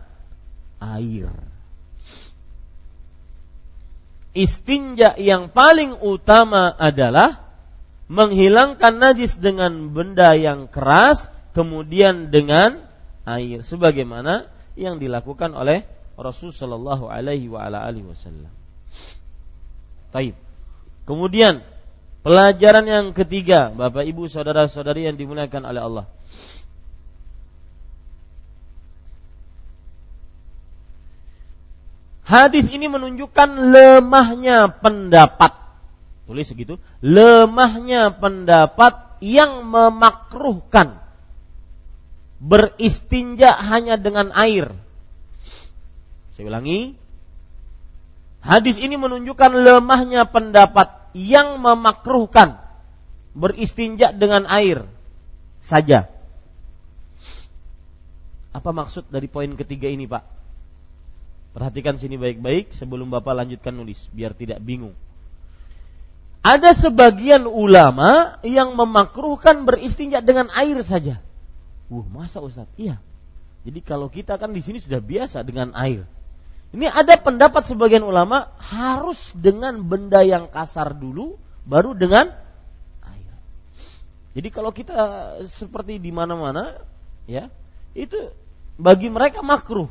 [0.79, 1.31] air.
[4.33, 7.43] Istinja yang paling utama adalah
[8.09, 12.81] menghilangkan najis dengan benda yang keras, kemudian dengan
[13.29, 15.85] air, sebagaimana yang dilakukan oleh
[16.17, 18.53] Rasul Shallallahu Alaihi Wasallam.
[20.13, 20.37] Taib.
[21.03, 21.65] Kemudian
[22.21, 26.05] pelajaran yang ketiga, Bapak Ibu saudara-saudari yang dimuliakan oleh Allah.
[32.23, 35.59] Hadis ini menunjukkan lemahnya pendapat.
[36.23, 41.02] Tulis segitu, lemahnya pendapat yang memakruhkan
[42.43, 44.75] beristinja hanya dengan air.
[46.35, 46.99] Saya ulangi.
[48.43, 52.59] Hadis ini menunjukkan lemahnya pendapat yang memakruhkan
[53.31, 54.83] beristinja dengan air
[55.63, 56.11] saja.
[58.51, 60.27] Apa maksud dari poin ketiga ini, Pak?
[61.55, 64.93] Perhatikan sini baik-baik sebelum Bapak lanjutkan nulis biar tidak bingung.
[66.43, 71.23] Ada sebagian ulama yang memakruhkan beristinja dengan air saja.
[71.91, 72.69] Uh, masa Ustaz?
[72.79, 72.99] Iya.
[73.63, 76.03] Jadi kalau kita kan di sini sudah biasa dengan air.
[76.73, 82.33] Ini ada pendapat sebagian ulama harus dengan benda yang kasar dulu baru dengan
[83.05, 83.33] air.
[84.33, 84.97] Jadi kalau kita
[85.45, 86.81] seperti di mana-mana
[87.29, 87.47] ya,
[87.93, 88.17] itu
[88.75, 89.87] bagi mereka makruh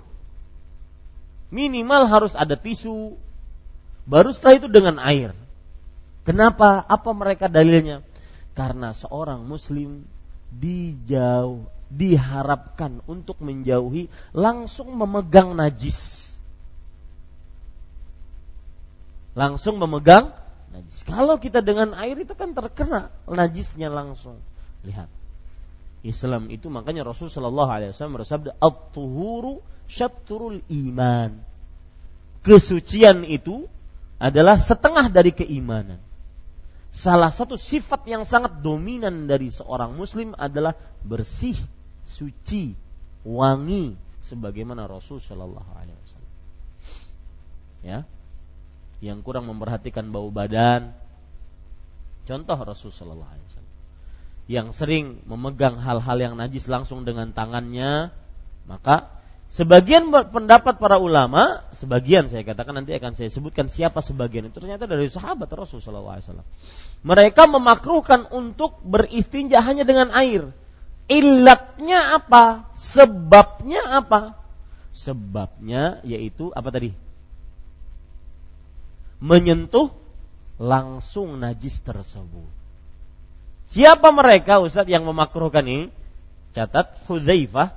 [1.52, 3.14] minimal harus ada tisu,
[4.08, 5.36] baru setelah itu dengan air.
[6.24, 6.80] Kenapa?
[6.88, 8.00] Apa mereka dalilnya?
[8.56, 10.08] Karena seorang muslim
[10.48, 16.32] dijauh diharapkan untuk menjauhi langsung memegang najis.
[19.36, 20.32] Langsung memegang
[20.72, 21.04] najis.
[21.04, 24.40] Kalau kita dengan air itu kan terkena najisnya langsung.
[24.84, 25.08] Lihat.
[26.02, 31.38] Islam itu makanya Rasul Shallallahu Alaihi Wasallam bersabda, "At-tuhuru syatrul iman."
[32.42, 33.70] Kesucian itu
[34.18, 36.02] adalah setengah dari keimanan.
[36.90, 40.74] Salah satu sifat yang sangat dominan dari seorang muslim adalah
[41.06, 41.56] bersih
[42.06, 42.74] suci,
[43.26, 46.32] wangi sebagaimana Rasul Shallallahu Alaihi Wasallam.
[47.82, 47.98] Ya,
[49.02, 50.94] yang kurang memperhatikan bau badan.
[52.22, 53.62] Contoh Rasul Shallallahu Alaihi Wasallam
[54.50, 58.10] yang sering memegang hal-hal yang najis langsung dengan tangannya,
[58.66, 64.58] maka sebagian pendapat para ulama, sebagian saya katakan nanti akan saya sebutkan siapa sebagian itu
[64.58, 66.48] ternyata dari sahabat Rasul Shallallahu Alaihi Wasallam.
[67.02, 70.50] Mereka memakruhkan untuk beristinja hanya dengan air
[71.12, 72.72] Ilatnya apa?
[72.72, 74.40] Sebabnya apa?
[74.96, 76.96] Sebabnya yaitu apa tadi?
[79.20, 79.92] Menyentuh
[80.56, 82.48] langsung najis tersebut.
[83.68, 85.88] Siapa mereka Ustaz yang memakruhkan ini?
[86.52, 87.72] Catat Hudzaifah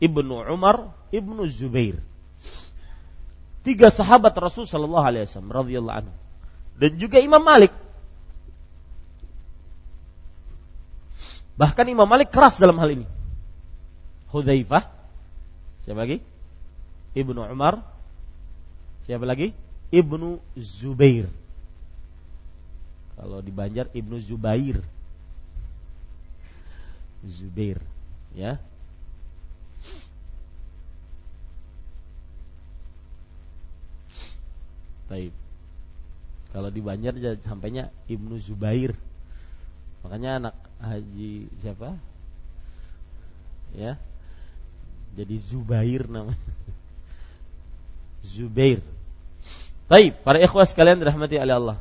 [0.00, 2.00] Ibnu Umar Ibnu Zubair.
[3.64, 6.14] Tiga sahabat Rasul sallallahu alaihi wasallam radhiyallahu anhu.
[6.76, 7.72] Dan juga Imam Malik
[11.56, 13.06] Bahkan Imam Malik keras dalam hal ini.
[14.28, 14.84] Hudzaifah.
[15.88, 16.20] Siapa lagi?
[17.16, 17.80] Ibnu Umar.
[19.08, 19.56] Siapa lagi?
[19.88, 21.32] Ibnu Zubair.
[23.16, 24.84] Kalau di Banjar Ibnu Zubair.
[27.24, 27.80] Zubair,
[28.36, 28.60] ya.
[35.08, 35.32] Baik.
[36.52, 38.92] Kalau di Banjar sampainya Ibnu Zubair.
[40.06, 41.98] Makanya anak Haji siapa?
[43.74, 43.98] Ya.
[45.18, 46.38] Jadi Zubair namanya.
[48.30, 48.86] Zubair.
[49.90, 51.76] Baik, para ikhwas sekalian dirahmati oleh Allah.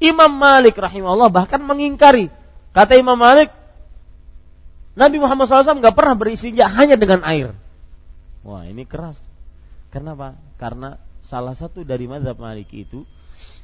[0.00, 2.32] Imam Malik rahimahullah bahkan mengingkari.
[2.72, 3.52] Kata Imam Malik,
[4.96, 7.52] Nabi Muhammad SAW nggak pernah beristinja hanya dengan air.
[8.40, 9.20] Wah ini keras.
[9.92, 10.32] Kenapa?
[10.56, 13.04] Karena salah satu dari mazhab Malik itu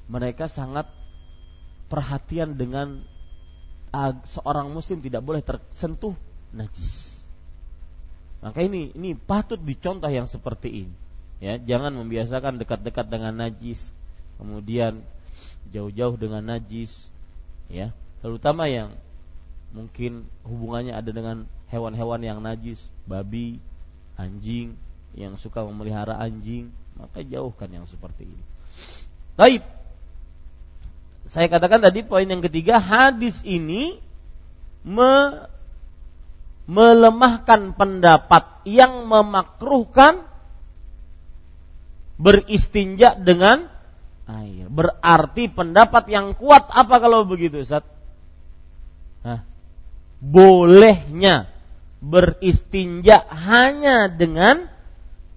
[0.05, 0.85] mereka sangat
[1.89, 3.09] perhatian dengan
[4.25, 6.17] seorang muslim tidak boleh tersentuh
[6.57, 7.21] najis.
[8.43, 10.95] Maka ini ini patut dicontoh yang seperti ini.
[11.43, 13.91] Ya, jangan membiasakan dekat-dekat dengan najis,
[14.39, 15.03] kemudian
[15.75, 16.95] jauh-jauh dengan najis,
[17.67, 17.91] ya.
[18.23, 18.95] Terutama yang
[19.75, 23.59] mungkin hubungannya ada dengan hewan-hewan yang najis, babi,
[24.15, 24.79] anjing,
[25.19, 28.45] yang suka memelihara anjing, maka jauhkan yang seperti ini.
[29.35, 29.67] Taib,
[31.27, 34.03] saya katakan tadi poin yang ketiga hadis ini
[34.83, 35.47] me,
[36.67, 40.27] melemahkan pendapat yang memakruhkan
[42.19, 43.71] beristinja dengan
[44.27, 44.67] air.
[44.71, 47.87] Berarti pendapat yang kuat apa kalau begitu Ustaz?
[49.27, 49.43] Hah?
[50.23, 51.51] Bolehnya
[52.03, 54.67] beristinja hanya dengan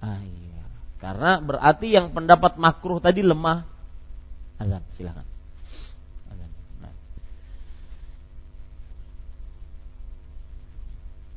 [0.02, 0.62] air.
[0.98, 3.65] Karena berarti yang pendapat makruh tadi lemah.
[4.58, 5.35] Azan, silakan.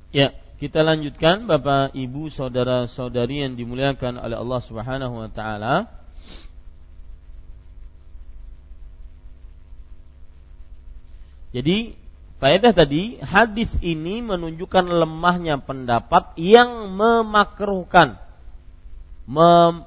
[0.08, 5.86] Ya, kita lanjutkan Bapak, Ibu, saudara-saudari yang dimuliakan oleh Allah Subhanahu wa taala.
[11.52, 11.96] Jadi
[12.40, 18.20] faedah tadi hadis ini menunjukkan lemahnya pendapat yang memakruhkan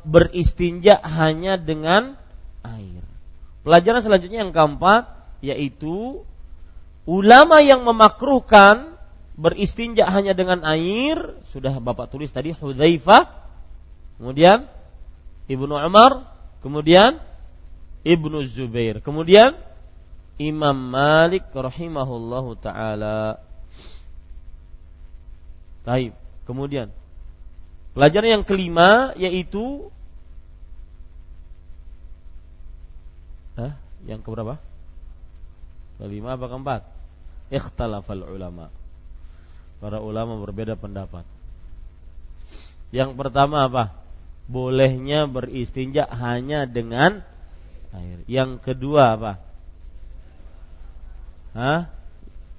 [0.06, 2.18] beristinja hanya dengan
[2.62, 3.02] air.
[3.62, 5.10] Pelajaran selanjutnya yang keempat
[5.42, 6.22] yaitu
[7.10, 8.91] ulama yang memakruhkan
[9.36, 13.32] beristinja hanya dengan air sudah Bapak tulis tadi Hudzaifah
[14.20, 14.68] kemudian
[15.48, 16.28] Ibnu Umar
[16.60, 17.18] kemudian
[18.04, 19.56] Ibnu Zubair kemudian
[20.42, 23.38] Imam Malik rahimahullahu taala
[25.82, 26.14] Taib.
[26.46, 26.94] Kemudian
[27.94, 29.90] pelajaran yang kelima yaitu
[33.60, 33.76] Hah?
[34.08, 34.58] Yang keberapa?
[36.00, 36.82] Kelima apa keempat?
[37.52, 38.72] Ikhtalafal ulama
[39.82, 41.26] Para ulama berbeda pendapat.
[42.94, 43.98] Yang pertama apa?
[44.46, 47.26] Bolehnya beristinja hanya dengan
[47.90, 48.22] air.
[48.30, 49.34] Yang kedua apa?
[51.58, 51.90] Hah?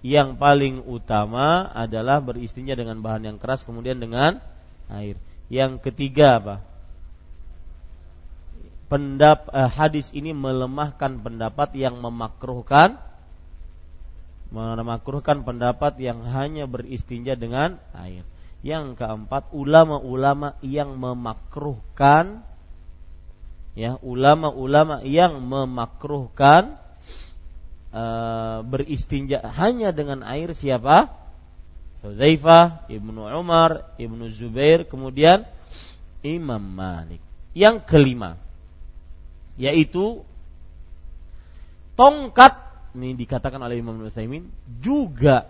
[0.03, 4.43] Yang paling utama adalah beristinja dengan bahan yang keras kemudian dengan
[4.91, 5.15] air.
[5.47, 6.57] Yang ketiga apa?
[8.91, 12.99] Pendap, eh, hadis ini melemahkan pendapat yang memakruhkan
[14.53, 18.23] memakruhkan pendapat yang hanya beristinja dengan air.
[18.61, 22.45] Yang keempat, ulama-ulama yang memakruhkan
[23.75, 26.79] ya, ulama-ulama yang memakruhkan
[27.91, 28.05] e,
[28.63, 31.11] beristinja hanya dengan air siapa?
[32.05, 35.49] Hudzaifah, Ibnu Umar, Ibnu Zubair, kemudian
[36.23, 37.25] Imam Malik.
[37.57, 38.39] Yang kelima
[39.61, 40.25] yaitu
[41.95, 42.57] tongkat
[42.93, 45.49] ini dikatakan oleh Imam Nutsaimin juga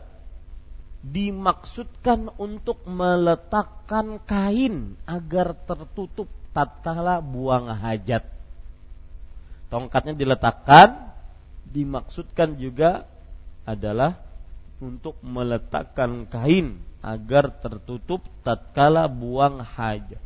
[1.03, 8.23] dimaksudkan untuk meletakkan kain agar tertutup tatkala buang hajat.
[9.67, 11.11] Tongkatnya diletakkan
[11.67, 13.09] dimaksudkan juga
[13.67, 14.21] adalah
[14.79, 20.23] untuk meletakkan kain agar tertutup tatkala buang hajat.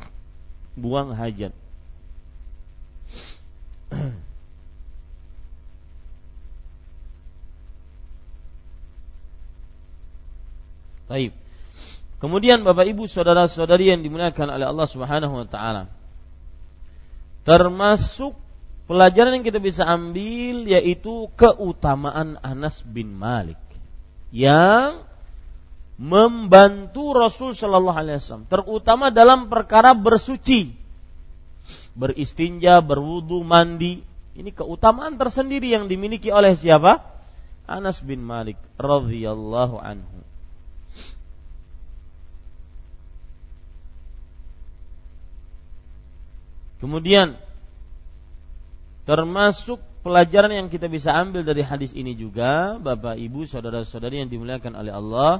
[0.77, 1.57] Buang hajat.
[11.07, 11.31] Baik.
[12.17, 15.87] Kemudian Bapak Ibu saudara-saudari yang dimuliakan oleh Allah Subhanahu wa taala.
[17.47, 18.35] Termasuk
[18.89, 23.59] pelajaran yang kita bisa ambil yaitu keutamaan Anas bin Malik
[24.35, 25.07] yang
[25.97, 30.75] membantu Rasul Shallallahu Alaihi Wasallam, terutama dalam perkara bersuci,
[31.97, 34.05] beristinja, berwudu, mandi.
[34.37, 37.01] Ini keutamaan tersendiri yang dimiliki oleh siapa?
[37.65, 40.26] Anas bin Malik radhiyallahu anhu.
[46.77, 47.33] Kemudian
[49.07, 54.73] termasuk pelajaran yang kita bisa ambil dari hadis ini juga, Bapak Ibu, saudara-saudari yang dimuliakan
[54.77, 55.33] oleh Allah,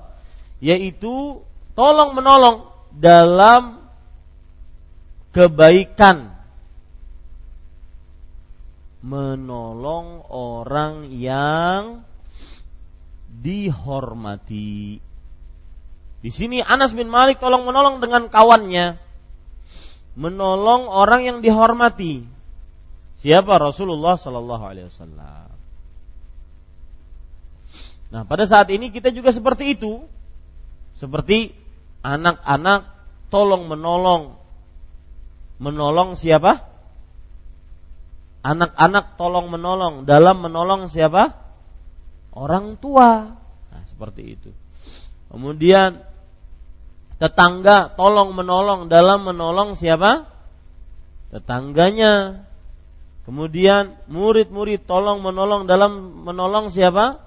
[0.59, 1.43] yaitu
[1.77, 3.85] tolong menolong dalam
[5.31, 6.33] kebaikan
[9.07, 12.01] menolong orang yang
[13.29, 14.99] dihormati.
[16.17, 19.07] Di sini Anas bin Malik tolong menolong dengan kawannya
[20.18, 22.26] menolong orang yang dihormati.
[23.22, 25.49] Siapa Rasulullah Sallallahu Alaihi Wasallam.
[28.07, 30.01] Nah, pada saat ini kita juga seperti itu,
[30.97, 31.53] seperti
[32.01, 32.89] anak-anak
[33.30, 34.41] tolong menolong,
[35.61, 36.65] menolong siapa?
[38.41, 41.36] Anak-anak tolong menolong dalam menolong siapa?
[42.32, 43.38] Orang tua.
[43.70, 44.49] Nah, seperti itu.
[45.28, 45.99] Kemudian
[47.18, 50.30] tetangga tolong menolong dalam menolong siapa?
[51.34, 52.45] Tetangganya.
[53.28, 57.20] Kemudian murid-murid tolong menolong dalam menolong siapa?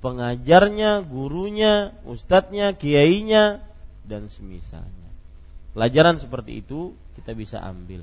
[0.00, 3.60] Pengajarnya, gurunya, ustadznya, kiainya,
[4.08, 5.10] dan semisalnya.
[5.76, 8.02] Pelajaran seperti itu kita bisa ambil.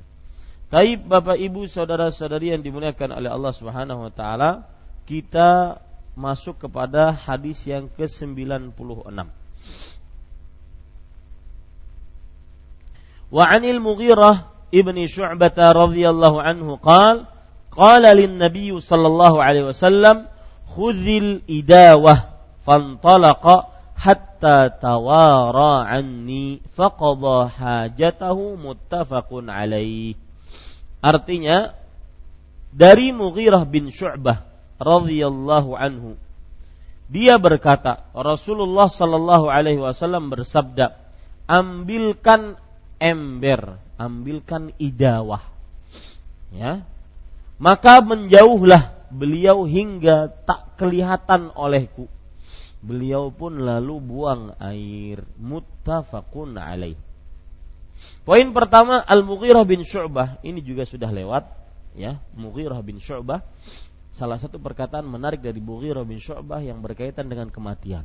[0.70, 4.70] Taib Bapak Ibu saudara-saudari yang dimuliakan oleh Allah Subhanahu wa taala,
[5.10, 5.82] kita
[6.14, 9.39] masuk kepada hadis yang ke-96.
[13.32, 17.26] وعن المغيرة Mughirah شعبة رضي الله عنه قال
[17.70, 20.26] قال للنبي صلى الله عليه وسلم
[20.70, 21.06] خذ
[21.50, 22.18] idawah
[22.66, 23.44] فانطلق
[23.96, 29.52] حتى tawara anni faqadha hajatahu muttafaqun
[31.00, 31.76] Artinya
[32.72, 34.46] dari Mughirah bin Syu'bah
[34.80, 36.16] radhiyallahu anhu
[37.10, 40.94] dia berkata Rasulullah sallallahu alaihi wasallam bersabda
[41.50, 42.56] ambilkan
[43.00, 45.42] ember, ambilkan idawah.
[46.54, 46.84] Ya.
[47.56, 52.06] Maka menjauhlah beliau hingga tak kelihatan olehku.
[52.80, 55.24] Beliau pun lalu buang air.
[55.36, 56.96] Muttafaqun alaih.
[58.24, 61.44] Poin pertama Al-Mughirah bin Syu'bah ini juga sudah lewat
[61.92, 63.44] ya, Mughirah bin Syu'bah
[64.16, 68.04] salah satu perkataan menarik dari Mughirah bin Syu'bah yang berkaitan dengan kematian.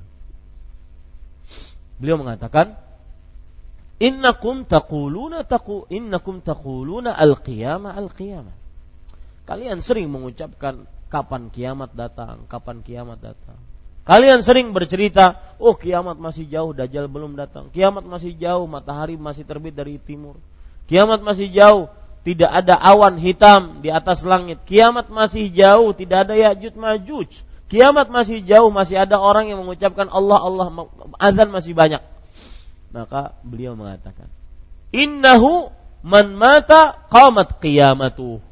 [1.96, 2.76] Beliau mengatakan,
[3.96, 8.56] Innakum taquluna taqu innakum taquluna al-qiyamah al-qiyamah.
[9.48, 13.56] Kalian sering mengucapkan kapan kiamat datang, kapan kiamat datang.
[14.06, 17.72] Kalian sering bercerita, oh kiamat masih jauh, dajjal belum datang.
[17.74, 20.38] Kiamat masih jauh, matahari masih terbit dari timur.
[20.86, 21.90] Kiamat masih jauh,
[22.22, 24.62] tidak ada awan hitam di atas langit.
[24.70, 27.30] Kiamat masih jauh, tidak ada Ya'juj Majuj.
[27.66, 30.68] Kiamat masih jauh, masih ada orang yang mengucapkan Allah Allah
[31.18, 32.02] azan masih banyak.
[32.94, 34.30] Maka beliau mengatakan,
[34.92, 35.72] "Innahu
[36.06, 38.44] man mata qamat qiyamatu."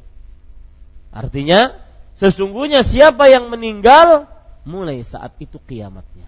[1.14, 1.74] Artinya,
[2.18, 4.26] sesungguhnya siapa yang meninggal
[4.66, 6.26] mulai saat itu kiamatnya.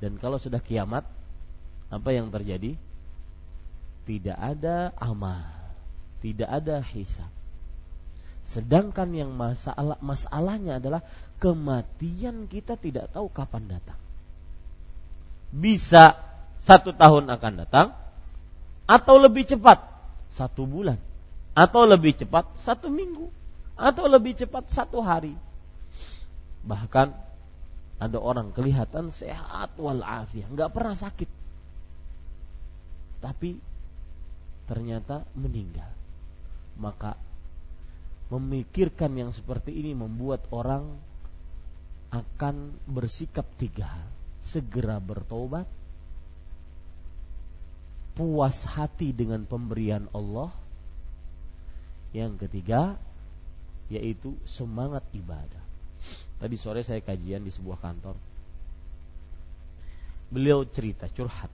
[0.00, 1.06] Dan kalau sudah kiamat,
[1.92, 2.74] apa yang terjadi?
[4.02, 5.46] Tidak ada amal,
[6.24, 7.30] tidak ada hisab.
[8.42, 11.06] Sedangkan yang masalah masalahnya adalah
[11.38, 14.00] kematian kita tidak tahu kapan datang.
[15.54, 16.18] Bisa
[16.62, 17.90] satu tahun akan datang,
[18.86, 19.82] atau lebih cepat
[20.30, 20.98] satu bulan,
[21.58, 23.26] atau lebih cepat satu minggu,
[23.74, 25.34] atau lebih cepat satu hari.
[26.62, 27.08] Bahkan
[27.98, 31.30] ada orang kelihatan sehat walafiat, nggak pernah sakit,
[33.18, 33.58] tapi
[34.70, 35.90] ternyata meninggal.
[36.78, 37.18] Maka
[38.32, 40.94] memikirkan yang seperti ini membuat orang
[42.14, 44.08] akan bersikap tiga hal.
[44.42, 45.68] Segera bertobat,
[48.12, 50.52] puas hati dengan pemberian Allah.
[52.12, 53.00] Yang ketiga,
[53.88, 55.64] yaitu semangat ibadah.
[56.36, 58.16] Tadi sore saya kajian di sebuah kantor.
[60.32, 61.48] Beliau cerita, curhat.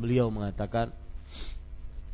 [0.00, 0.92] Beliau mengatakan,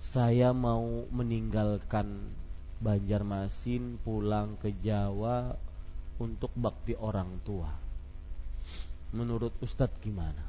[0.08, 2.34] saya mau meninggalkan
[2.78, 5.50] Banjarmasin pulang ke Jawa
[6.22, 7.70] untuk bakti orang tua.
[9.10, 10.46] Menurut Ustadz gimana?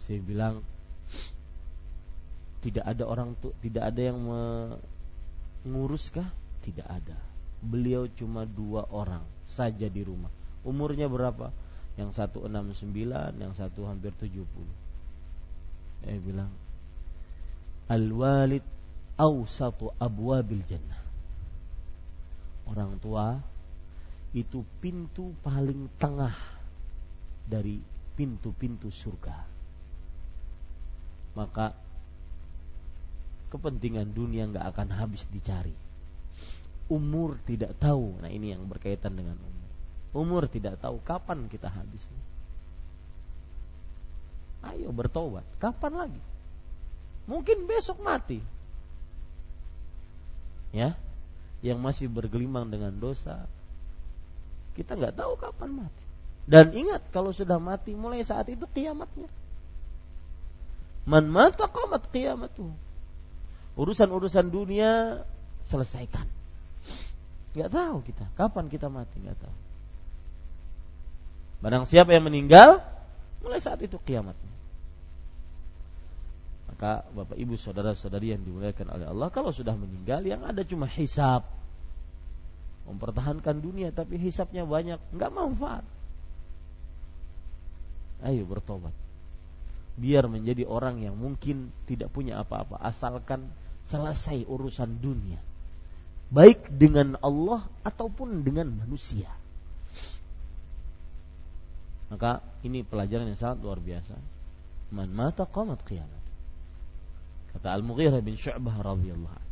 [0.00, 0.64] Saya bilang
[2.66, 4.18] tidak ada orang tu, tidak ada yang
[5.62, 6.26] menguruskah?
[6.66, 7.14] Tidak ada.
[7.62, 10.34] Beliau cuma dua orang saja di rumah.
[10.66, 11.54] Umurnya berapa?
[11.94, 14.76] Yang satu enam sembilan, yang satu hampir tujuh puluh.
[16.02, 16.50] Saya bilang,
[17.86, 18.66] Al-walid
[19.14, 21.06] awsatu abwabil jannah
[22.66, 23.38] orang tua
[24.34, 26.34] itu pintu paling tengah
[27.46, 27.80] dari
[28.18, 29.46] pintu-pintu surga.
[31.38, 31.72] Maka
[33.50, 35.74] kepentingan dunia nggak akan habis dicari.
[36.86, 38.18] Umur tidak tahu.
[38.22, 39.70] Nah ini yang berkaitan dengan umur.
[40.16, 42.02] Umur tidak tahu kapan kita habis.
[44.66, 45.46] Ayo bertobat.
[45.58, 46.22] Kapan lagi?
[47.26, 48.38] Mungkin besok mati.
[50.74, 50.94] Ya,
[51.64, 53.48] yang masih bergelimang dengan dosa,
[54.76, 56.04] kita nggak tahu kapan mati.
[56.46, 59.26] Dan ingat kalau sudah mati mulai saat itu kiamatnya.
[61.06, 62.70] Man mata qamat qiyamatu.
[63.76, 65.20] Urusan-urusan dunia
[65.68, 66.24] selesaikan.
[67.56, 69.56] Nggak tahu kita kapan kita mati nggak tahu.
[71.64, 72.84] Barang siapa yang meninggal
[73.40, 74.54] mulai saat itu kiamatnya.
[76.72, 81.48] Maka Bapak Ibu saudara-saudari yang dimuliakan oleh Allah kalau sudah meninggal yang ada cuma hisap.
[82.84, 85.82] Mempertahankan dunia tapi hisapnya banyak, nggak manfaat.
[88.20, 88.92] Ayo bertobat.
[89.96, 93.48] Biar menjadi orang yang mungkin tidak punya apa-apa asalkan
[93.86, 95.38] selesai urusan dunia.
[96.26, 99.30] Baik dengan Allah ataupun dengan manusia.
[102.10, 104.14] Maka ini pelajaran yang sangat luar biasa.
[104.90, 106.22] Man mata qamat qiyamah.
[107.54, 109.46] Kata Al-Mughirah bin Syu'bah radhiyallahu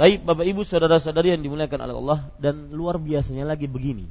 [0.00, 4.08] Baik Bapak Ibu saudara-saudari yang dimuliakan oleh Allah dan luar biasanya lagi begini.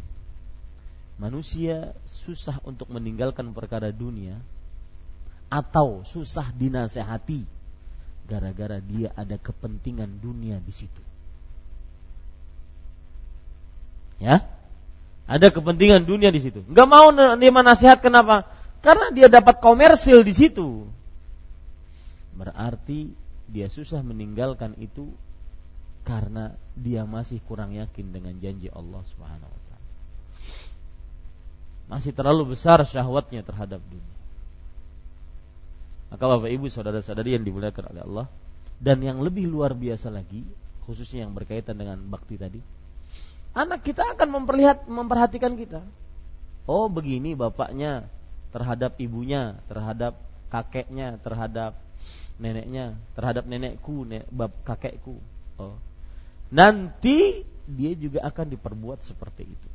[1.18, 4.38] Manusia susah untuk meninggalkan perkara dunia
[5.50, 7.59] atau susah dinasehati
[8.30, 11.02] gara-gara dia ada kepentingan dunia di situ.
[14.22, 14.46] Ya?
[15.26, 16.62] Ada kepentingan dunia di situ.
[16.70, 18.46] Enggak mau nerima nasihat kenapa?
[18.86, 20.86] Karena dia dapat komersil di situ
[22.40, 23.12] berarti
[23.52, 25.12] dia susah meninggalkan itu
[26.08, 29.90] karena dia masih kurang yakin dengan janji Allah Subhanahu wa taala.
[31.92, 34.19] Masih terlalu besar syahwatnya terhadap dunia.
[36.10, 38.28] Maka Bapak Ibu saudara-saudari yang dimuliakan oleh Allah
[38.82, 40.42] dan yang lebih luar biasa lagi
[40.90, 42.62] khususnya yang berkaitan dengan bakti tadi.
[43.54, 45.86] Anak kita akan memperlihat memperhatikan kita.
[46.70, 48.10] Oh, begini bapaknya
[48.50, 50.18] terhadap ibunya, terhadap
[50.50, 51.78] kakeknya, terhadap
[52.40, 55.20] neneknya terhadap nenekku, nek, bab kakekku.
[55.60, 55.76] Oh.
[56.50, 59.70] Nanti dia juga akan diperbuat seperti itu.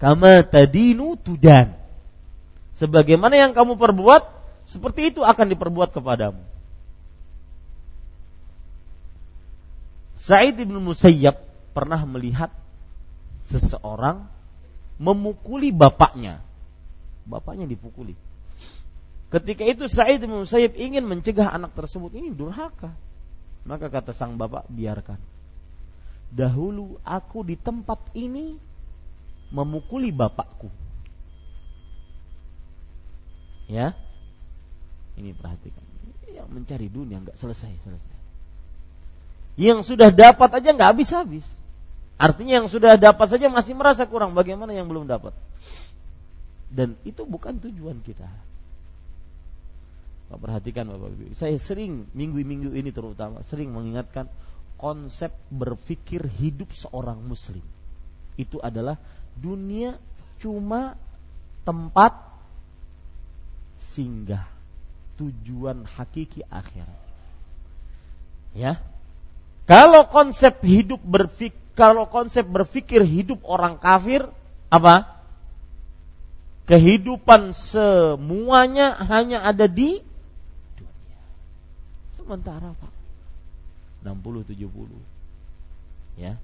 [0.00, 1.74] Kama tadinu tudan.
[2.78, 4.22] Sebagaimana yang kamu perbuat,
[4.66, 6.42] seperti itu akan diperbuat kepadamu.
[10.18, 11.38] Sa'id bin Musayyab
[11.70, 12.50] pernah melihat
[13.46, 14.26] seseorang
[14.98, 16.42] memukuli bapaknya.
[17.30, 18.18] Bapaknya dipukuli.
[19.30, 22.90] Ketika itu Sa'id bin Musayyib ingin mencegah anak tersebut ini durhaka.
[23.66, 25.18] Maka kata sang bapak, biarkan.
[26.30, 28.58] Dahulu aku di tempat ini
[29.50, 30.70] memukuli bapakku.
[33.66, 33.98] Ya.
[35.16, 35.84] Ini perhatikan.
[36.28, 38.16] Yang mencari dunia nggak selesai-selesai.
[39.56, 41.46] Yang sudah dapat aja nggak habis-habis.
[42.16, 44.36] Artinya yang sudah dapat saja masih merasa kurang.
[44.36, 45.32] Bagaimana yang belum dapat?
[46.72, 48.28] Dan itu bukan tujuan kita.
[50.26, 51.38] Perhatikan Bapak Ibu.
[51.38, 54.26] Saya sering minggu-minggu ini terutama sering mengingatkan
[54.76, 57.62] konsep berpikir hidup seorang muslim.
[58.34, 58.98] Itu adalah
[59.38, 59.96] dunia
[60.42, 60.98] cuma
[61.62, 62.16] tempat
[63.78, 64.44] singgah,
[65.16, 67.00] tujuan hakiki akhirat.
[68.56, 68.80] Ya.
[69.66, 74.24] Kalau konsep hidup berpikir kalau konsep berpikir hidup orang kafir
[74.72, 75.20] apa?
[76.66, 80.00] Kehidupan semuanya hanya ada di
[80.74, 81.20] dunia.
[82.16, 82.92] Sementara Pak
[84.02, 84.66] 60 70.
[86.16, 86.40] Ya.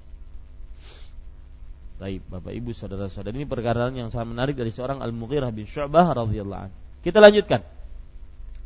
[1.97, 6.69] Baik, Bapak Ibu saudara-saudari ini perkataan yang sangat menarik dari seorang Al-Mughirah bin Syu'bah radhiyallahu.
[7.01, 7.65] Kita lanjutkan.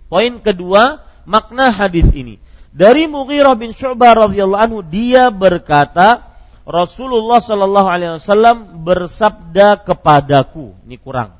[0.06, 2.38] Poin kedua, makna hadis ini.
[2.76, 6.22] Dari Mughirah bin Syu'bah radhiyallahu anhu dia berkata,
[6.66, 10.74] Rasulullah sallallahu alaihi wasallam bersabda kepadaku.
[10.86, 11.34] Ini kurang.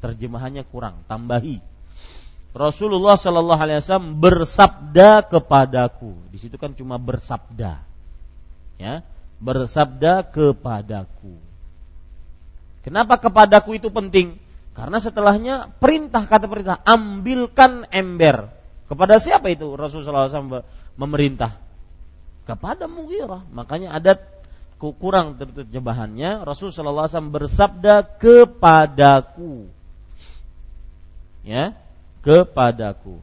[0.00, 1.60] Terjemahannya kurang, tambahi.
[2.50, 6.18] Rasulullah Shallallahu Alaihi Wasallam bersabda kepadaku.
[6.34, 7.78] Di situ kan cuma bersabda,
[8.80, 9.06] ya,
[9.38, 11.38] bersabda kepadaku.
[12.82, 14.40] Kenapa kepadaku itu penting?
[14.74, 18.48] Karena setelahnya perintah kata perintah, ambilkan ember.
[18.86, 20.66] Kepada siapa itu Rasulullah SAW
[20.98, 21.58] memerintah?
[22.46, 23.46] Kepada Mughirah.
[23.54, 24.18] Makanya ada
[24.80, 29.68] kurang terjemahannya Rasulullah SAW bersabda kepadaku.
[31.44, 31.76] Ya,
[32.24, 33.20] kepadaku.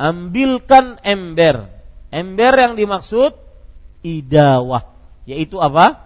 [0.00, 1.68] Ambilkan ember.
[2.12, 3.32] Ember yang dimaksud
[4.04, 4.84] idawah,
[5.24, 6.02] yaitu apa?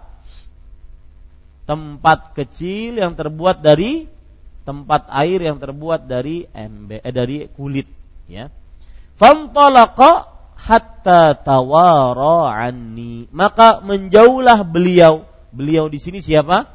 [1.67, 4.07] Tempat kecil yang terbuat dari
[4.67, 7.87] tempat air yang terbuat dari ember eh, dari kulit,
[8.27, 8.51] ya.
[9.15, 13.31] Fantalaqa hatta tawara anni.
[13.31, 15.25] Maka menjauhlah beliau.
[15.55, 16.69] Beliau di sini siapa?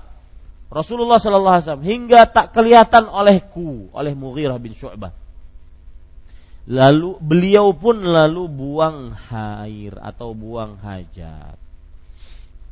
[0.71, 5.11] Rasulullah sallallahu alaihi wasallam hingga tak kelihatan olehku oleh Mughirah bin Syu'bah.
[6.71, 11.59] Lalu beliau pun lalu buang air atau buang hajat.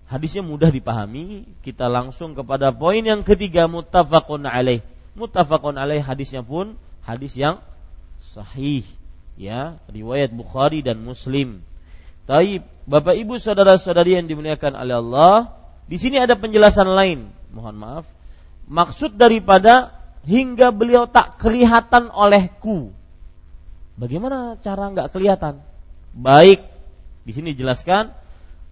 [0.07, 1.43] Hadisnya mudah dipahami.
[1.61, 4.81] Kita langsung kepada poin yang ketiga muttafaqun alaih.
[5.17, 7.61] Muttafaqun alaih hadisnya pun hadis yang
[8.21, 8.85] sahih
[9.39, 11.65] ya, riwayat Bukhari dan Muslim.
[12.29, 15.35] Taib, Bapak Ibu saudara-saudari yang dimuliakan oleh Allah,
[15.89, 17.33] di sini ada penjelasan lain.
[17.49, 18.05] Mohon maaf.
[18.69, 19.97] Maksud daripada
[20.29, 22.93] hingga beliau tak kelihatan olehku
[23.99, 25.59] Bagaimana cara nggak kelihatan?
[26.15, 26.63] Baik,
[27.27, 28.15] di sini jelaskan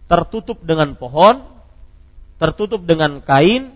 [0.08, 1.44] tertutup dengan pohon,
[2.40, 3.76] tertutup dengan kain,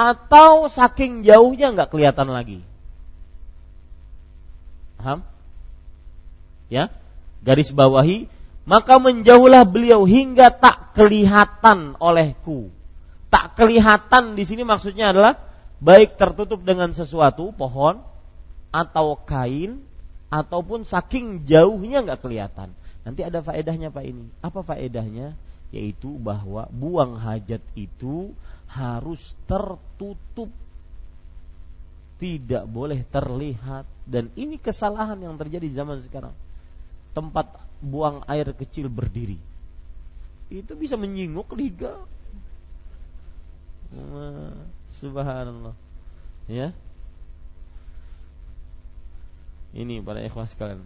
[0.00, 2.64] atau saking jauhnya nggak kelihatan lagi.
[4.96, 5.20] Paham?
[6.72, 6.88] Ya,
[7.44, 8.24] garis bawahi,
[8.64, 12.72] maka menjauhlah beliau hingga tak kelihatan olehku.
[13.28, 15.36] Tak kelihatan di sini maksudnya adalah
[15.84, 18.00] baik tertutup dengan sesuatu, pohon,
[18.72, 19.84] atau kain,
[20.32, 22.72] ataupun saking jauhnya nggak kelihatan.
[23.04, 24.32] Nanti ada faedahnya Pak ini.
[24.40, 25.36] Apa faedahnya?
[25.70, 28.32] Yaitu bahwa buang hajat itu
[28.70, 30.50] harus tertutup.
[32.20, 36.36] Tidak boleh terlihat dan ini kesalahan yang terjadi zaman sekarang.
[37.16, 39.40] Tempat buang air kecil berdiri.
[40.52, 41.96] Itu bisa menyinguk liga.
[45.00, 45.72] Subhanallah.
[46.44, 46.76] Ya,
[49.70, 50.82] ini para ikhwas sekalian.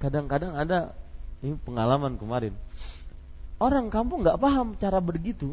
[0.00, 0.96] Kadang-kadang ada
[1.44, 2.56] ini pengalaman kemarin.
[3.60, 5.52] Orang kampung nggak paham cara begitu.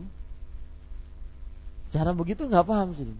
[1.91, 3.11] Cara begitu nggak paham sih.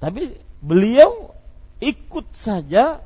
[0.00, 1.36] Tapi beliau
[1.78, 3.04] ikut saja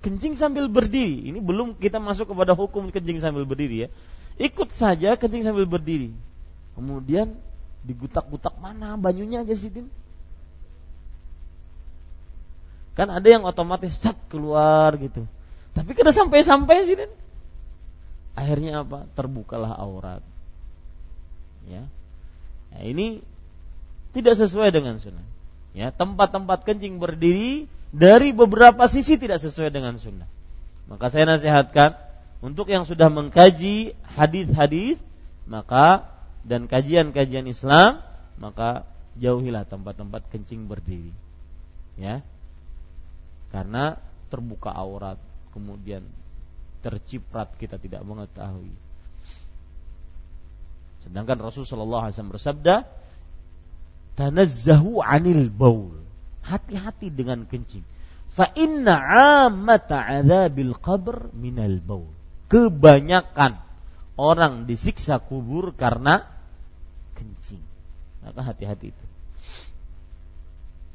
[0.00, 1.34] kencing sambil berdiri.
[1.34, 3.88] Ini belum kita masuk kepada hukum kencing sambil berdiri ya.
[4.38, 6.14] Ikut saja kencing sambil berdiri.
[6.78, 7.34] Kemudian
[7.82, 9.70] digutak-gutak mana banyunya aja sih
[12.94, 15.26] Kan ada yang otomatis sat keluar gitu.
[15.74, 17.10] Tapi kada sampai-sampai sih dan
[18.38, 19.10] akhirnya apa?
[19.18, 20.22] Terbukalah aurat.
[21.66, 21.90] Ya.
[22.70, 23.18] Nah, ini
[24.14, 25.26] tidak sesuai dengan sunnah.
[25.74, 30.30] Ya, tempat-tempat kencing berdiri dari beberapa sisi tidak sesuai dengan sunnah.
[30.86, 31.98] Maka saya nasihatkan
[32.38, 35.02] untuk yang sudah mengkaji hadis-hadis
[35.44, 36.06] maka
[36.46, 37.98] dan kajian-kajian Islam
[38.38, 38.86] maka
[39.18, 41.10] jauhilah tempat-tempat kencing berdiri.
[41.98, 42.22] Ya,
[43.54, 43.98] karena
[44.34, 45.18] terbuka aurat
[45.54, 46.02] kemudian
[46.82, 48.74] terciprat kita tidak mengetahui
[51.06, 52.84] sedangkan Rasulullah SAW bersabda
[54.14, 56.04] tanazzahu anil baul
[56.44, 57.82] hati-hati dengan kencing.
[58.28, 58.98] Fa inna
[59.46, 62.14] amata adzabil qabr minal baul
[62.50, 63.58] kebanyakan
[64.14, 66.22] orang disiksa kubur karena
[67.18, 67.62] kencing.
[68.22, 69.04] Maka hati-hati itu.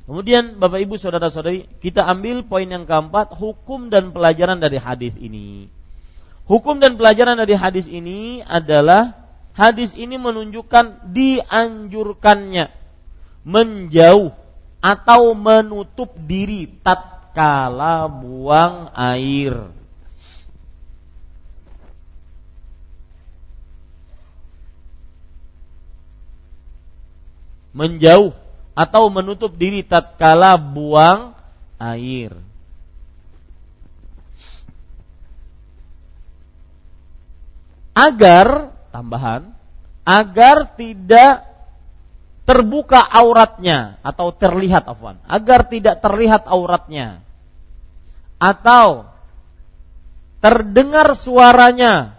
[0.10, 5.70] Kemudian Bapak Ibu saudara-saudari, kita ambil poin yang keempat, hukum dan pelajaran dari hadis ini.
[6.50, 12.79] Hukum dan pelajaran dari hadis ini adalah hadis ini menunjukkan dianjurkannya
[13.50, 14.30] menjauh
[14.78, 19.58] atau menutup diri tatkala buang air.
[27.74, 28.34] Menjauh
[28.78, 31.34] atau menutup diri tatkala buang
[31.82, 32.38] air.
[37.98, 39.52] Agar tambahan
[40.08, 41.49] agar tidak
[42.50, 47.22] terbuka auratnya atau terlihat afwan agar tidak terlihat auratnya.
[48.42, 49.06] Atau
[50.42, 52.18] terdengar suaranya.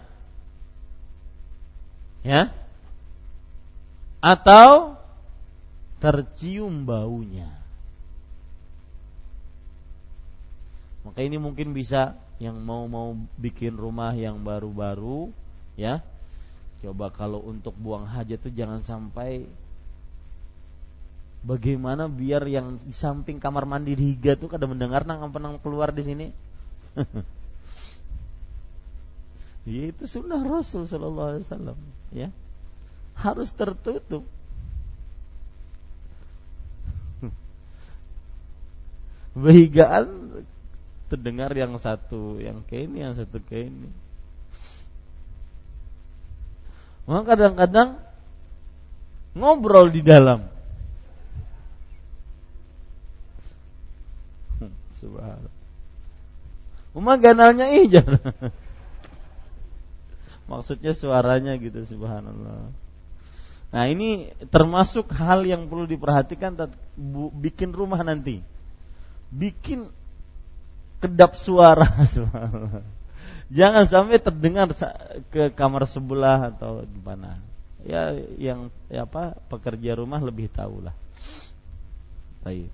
[2.23, 2.47] Ya.
[4.23, 4.95] Atau
[5.99, 7.51] tercium baunya.
[11.03, 15.27] Maka ini mungkin bisa yang mau mau bikin rumah yang baru-baru
[15.75, 15.99] ya.
[16.79, 19.43] Coba kalau untuk buang hajat itu jangan sampai
[21.41, 26.03] bagaimana biar yang di samping kamar mandi riga tuh kada mendengar nang penang keluar di
[26.05, 26.27] sini?
[29.61, 31.77] Ya itu sunnah Rasul Shallallahu Alaihi Wasallam
[32.09, 32.33] ya.
[33.13, 34.25] Harus tertutup.
[39.37, 40.41] Behigaan
[41.13, 43.93] terdengar yang satu yang ke ini yang satu ke ini.
[47.05, 48.01] Maka kadang-kadang
[49.37, 50.41] ngobrol di dalam
[55.01, 55.59] subhanallah
[56.91, 58.03] Uma ganalnya ijar
[60.51, 62.71] Maksudnya suaranya gitu subhanallah
[63.71, 66.59] Nah ini termasuk hal yang perlu diperhatikan
[67.39, 68.43] bikin rumah nanti
[69.31, 69.87] bikin
[70.99, 71.87] kedap suara
[73.51, 74.71] Jangan sampai terdengar
[75.27, 77.35] ke kamar sebelah atau di mana.
[77.83, 80.95] Ya yang ya apa pekerja rumah lebih tahu lah.
[82.47, 82.71] Baik.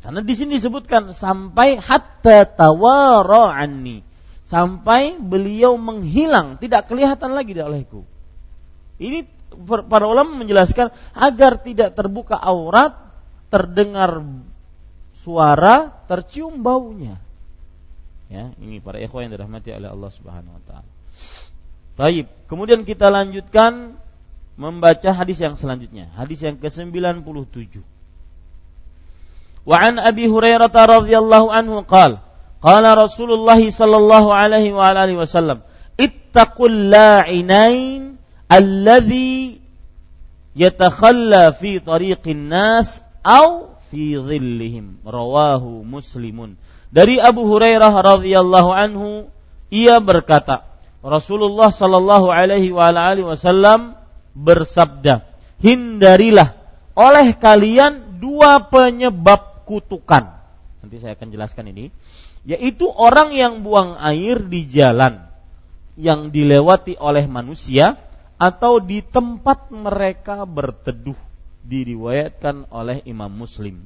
[0.00, 4.00] Karena di sini disebutkan sampai hatta tawara anni.
[4.48, 8.02] Sampai beliau menghilang, tidak kelihatan lagi olehku.
[8.98, 9.22] Ini
[9.86, 12.98] para ulama menjelaskan agar tidak terbuka aurat,
[13.46, 14.26] terdengar
[15.14, 17.20] suara, tercium baunya.
[18.30, 20.90] Ya, ini para ikhwan yang dirahmati oleh Allah Subhanahu wa taala.
[21.98, 23.98] Baik, kemudian kita lanjutkan
[24.56, 27.82] membaca hadis yang selanjutnya, hadis yang ke-97.
[29.64, 32.24] Wa an Abi Hurairah radhiyallahu anhu qala
[32.60, 35.64] qala Rasulullah sallallahu alaihi wa alihi wasallam
[35.96, 39.60] ittaqul la'inain alladhi
[40.56, 46.56] yatakhalla fi tariqin nas aw fi dhillihim rawahu muslimun
[46.90, 49.30] dari Abu Hurairah radhiyallahu anhu
[49.70, 50.66] ia berkata
[51.00, 53.96] Rasulullah sallallahu alaihi wa alihi wasallam
[54.36, 55.24] bersabda
[55.62, 56.60] hindarilah
[56.92, 60.34] oleh kalian dua penyebab kutukan
[60.82, 61.94] nanti saya akan jelaskan ini
[62.42, 65.22] yaitu orang yang buang air di jalan
[65.94, 68.00] yang dilewati oleh manusia
[68.40, 71.18] atau di tempat mereka berteduh
[71.60, 73.84] diriwayatkan oleh Imam Muslim.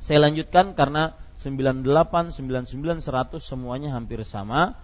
[0.00, 4.80] Saya lanjutkan karena 98, 99, 100 semuanya hampir sama.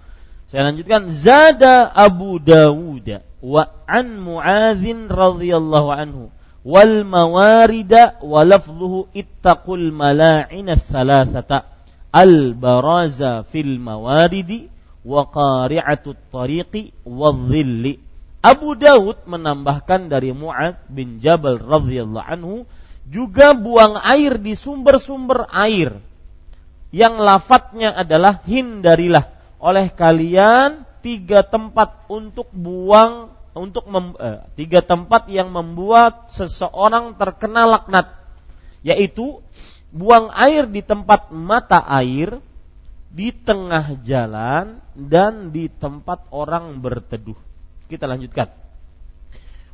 [0.52, 3.08] Saya lanjutkan Zada Abu Dawud
[3.40, 6.28] wa an Muadzin radhiyallahu anhu
[6.62, 11.66] wal mawarida wa lafdhuhu ittaqul mala'ina thalathata
[12.14, 14.70] al baraza fil mawaridi
[15.02, 17.98] wa qari'atut tariqi wa dhilli.
[18.42, 22.66] Abu Dawud menambahkan dari Mu'ad bin Jabal radhiyallahu anhu
[23.06, 25.98] juga buang air di sumber-sumber air.
[26.90, 29.30] Yang lafadznya adalah hindarilah.
[29.62, 37.68] Oleh kalian tiga tempat untuk buang untuk mem, eh, tiga tempat yang membuat seseorang terkena
[37.68, 38.12] laknat
[38.82, 39.40] yaitu
[39.92, 42.40] buang air di tempat mata air
[43.12, 47.36] di tengah jalan dan di tempat orang berteduh
[47.92, 48.48] kita lanjutkan.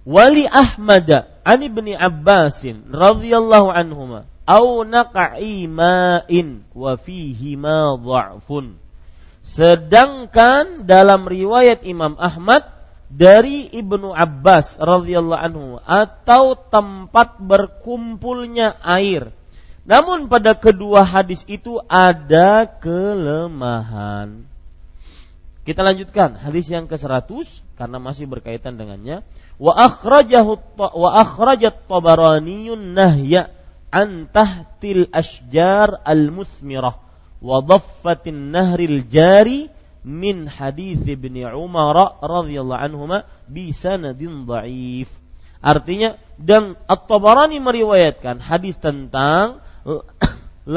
[0.02, 1.06] Wali Ahmad
[1.46, 7.94] an ibni Abbasin radhiyallahu anhuma au naqa'i ma'in wa fihi ma.
[9.44, 12.77] Sedangkan dalam riwayat Imam Ahmad
[13.08, 19.32] dari Ibnu Abbas radhiyallahu anhu atau tempat berkumpulnya air.
[19.88, 24.44] Namun pada kedua hadis itu ada kelemahan.
[25.64, 29.24] Kita lanjutkan hadis yang ke-100 karena masih berkaitan dengannya.
[29.56, 33.52] Wa akhrajahu wa akhrajat Tabaraniyun nahya
[33.88, 37.00] an tahtil ashjar al-musmirah
[37.40, 39.72] wa dhaffatin nahril jari
[40.06, 45.10] min hadis Ibnu Umar radhiyallahu anhuma bi sanadin dhaif.
[45.58, 49.58] Artinya dan At-Tabarani meriwayatkan hadis tentang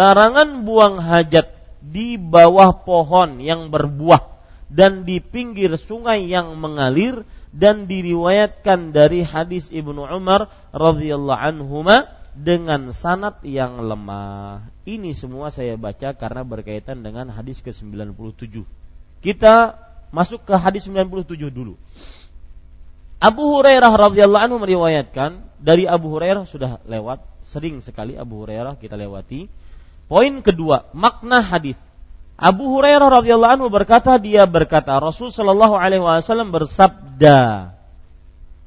[0.01, 4.31] larangan buang hajat di bawah pohon yang berbuah
[4.71, 12.95] dan di pinggir sungai yang mengalir dan diriwayatkan dari hadis Ibnu Umar radhiyallahu anhuma dengan
[12.95, 14.71] sanat yang lemah.
[14.87, 18.63] Ini semua saya baca karena berkaitan dengan hadis ke-97.
[19.21, 19.77] Kita
[20.09, 21.77] masuk ke hadis 97 dulu.
[23.21, 28.97] Abu Hurairah radhiyallahu anhu meriwayatkan dari Abu Hurairah sudah lewat sering sekali Abu Hurairah kita
[28.97, 29.45] lewati.
[30.09, 31.77] Poin kedua, makna hadis.
[32.33, 37.71] Abu Hurairah radhiyallahu anhu berkata dia berkata Rasul sallallahu alaihi wasallam bersabda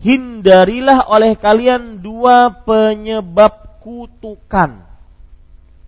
[0.05, 4.85] Hindarilah oleh kalian dua penyebab kutukan.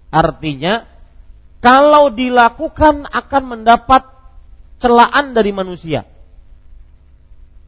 [0.08, 0.88] Artinya
[1.60, 4.15] kalau dilakukan akan mendapat
[4.76, 6.04] celaan dari manusia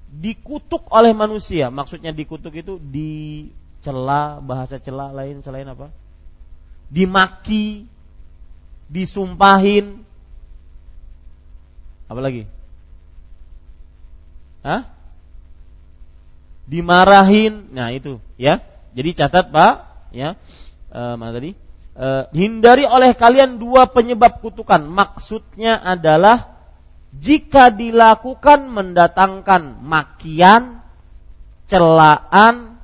[0.09, 1.69] dikutuk oleh manusia.
[1.69, 5.93] Maksudnya dikutuk itu dicela, bahasa cela lain selain apa?
[6.89, 7.85] Dimaki,
[8.89, 10.01] disumpahin.
[12.09, 12.49] Apa lagi?
[14.65, 14.89] Hah?
[16.65, 17.69] Dimarahin.
[17.73, 18.65] Nah, itu, ya.
[18.97, 20.41] Jadi catat, Pak, ya.
[20.89, 21.53] E, mana tadi?
[21.93, 24.81] E, hindari oleh kalian dua penyebab kutukan.
[24.89, 26.58] Maksudnya adalah
[27.15, 30.85] jika dilakukan mendatangkan makian,
[31.65, 32.77] celaan,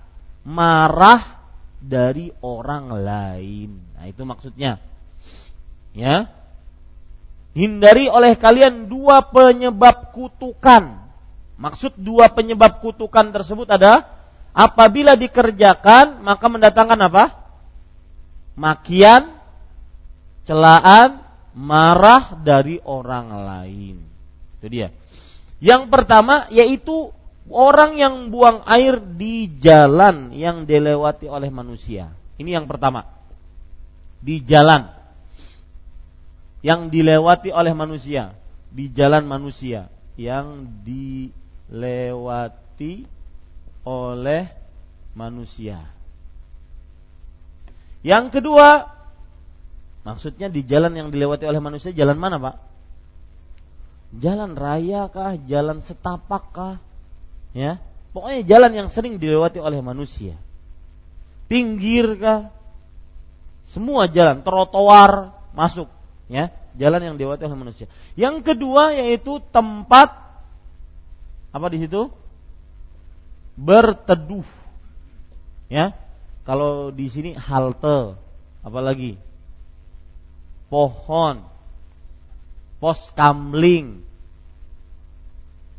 [0.44, 1.44] marah
[1.80, 3.70] dari orang lain.
[3.96, 4.80] Nah, itu maksudnya.
[5.92, 6.32] Ya.
[7.54, 11.04] Hindari oleh kalian dua penyebab kutukan.
[11.54, 14.10] Maksud dua penyebab kutukan tersebut ada
[14.50, 17.24] apabila dikerjakan maka mendatangkan apa?
[18.58, 19.38] Makian,
[20.42, 21.22] celaan,
[21.54, 24.13] marah dari orang lain.
[24.64, 24.88] Itu dia.
[25.60, 27.12] Yang pertama yaitu
[27.52, 32.08] orang yang buang air di jalan yang dilewati oleh manusia.
[32.40, 33.04] Ini yang pertama.
[34.24, 34.88] Di jalan
[36.64, 38.32] yang dilewati oleh manusia,
[38.72, 42.24] di jalan manusia yang dilewati
[43.84, 44.48] oleh
[45.12, 45.84] manusia.
[48.00, 48.88] Yang kedua,
[50.08, 52.73] maksudnya di jalan yang dilewati oleh manusia, jalan mana, Pak?
[54.18, 56.76] Jalan raya kah, jalan setapak kah,
[57.56, 57.82] ya,
[58.14, 60.38] pokoknya jalan yang sering dilewati oleh manusia.
[61.50, 62.50] Pinggir kah,
[63.66, 65.90] semua jalan, trotoar masuk,
[66.30, 67.86] ya, jalan yang dilewati oleh manusia.
[68.14, 70.14] Yang kedua yaitu tempat
[71.54, 72.10] apa di situ?
[73.54, 74.46] Berteduh,
[75.70, 75.94] ya.
[76.44, 78.18] Kalau di sini halte,
[78.60, 79.16] apalagi
[80.68, 81.46] pohon,
[82.84, 84.04] pos kamling,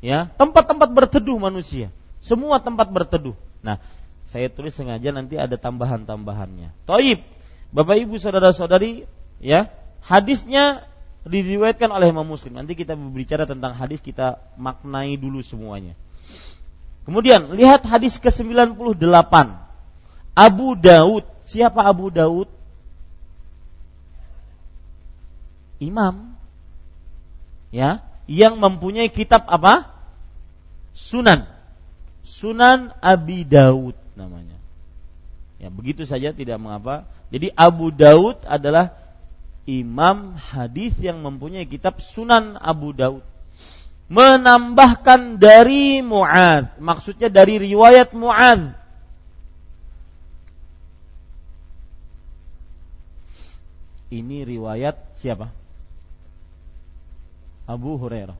[0.02, 3.38] ya tempat-tempat berteduh manusia, semua tempat berteduh.
[3.62, 3.78] Nah,
[4.26, 6.74] saya tulis sengaja nanti ada tambahan-tambahannya.
[6.90, 7.22] Toib,
[7.70, 9.06] bapak ibu saudara saudari,
[9.38, 9.70] ya
[10.02, 10.90] hadisnya
[11.30, 12.58] diriwayatkan oleh Imam Muslim.
[12.58, 15.94] Nanti kita berbicara tentang hadis kita maknai dulu semuanya.
[17.06, 19.34] Kemudian lihat hadis ke-98.
[20.34, 21.22] Abu Daud.
[21.46, 22.50] Siapa Abu Daud?
[25.78, 26.35] Imam
[27.70, 29.90] ya yang mempunyai kitab apa?
[30.96, 31.46] Sunan.
[32.26, 34.58] Sunan Abi Daud namanya.
[35.62, 37.06] Ya, begitu saja tidak mengapa.
[37.30, 38.94] Jadi Abu Daud adalah
[39.66, 43.26] imam hadis yang mempunyai kitab Sunan Abu Daud.
[44.06, 48.78] Menambahkan dari Muad, maksudnya dari riwayat Muad.
[54.14, 55.65] Ini riwayat siapa?
[57.66, 58.38] Abu Hurairah.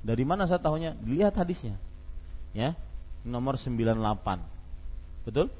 [0.00, 0.96] Dari mana saya tahunya?
[1.04, 1.76] Lihat hadisnya.
[2.56, 2.76] Ya,
[3.24, 3.96] nomor 98.
[5.28, 5.52] Betul?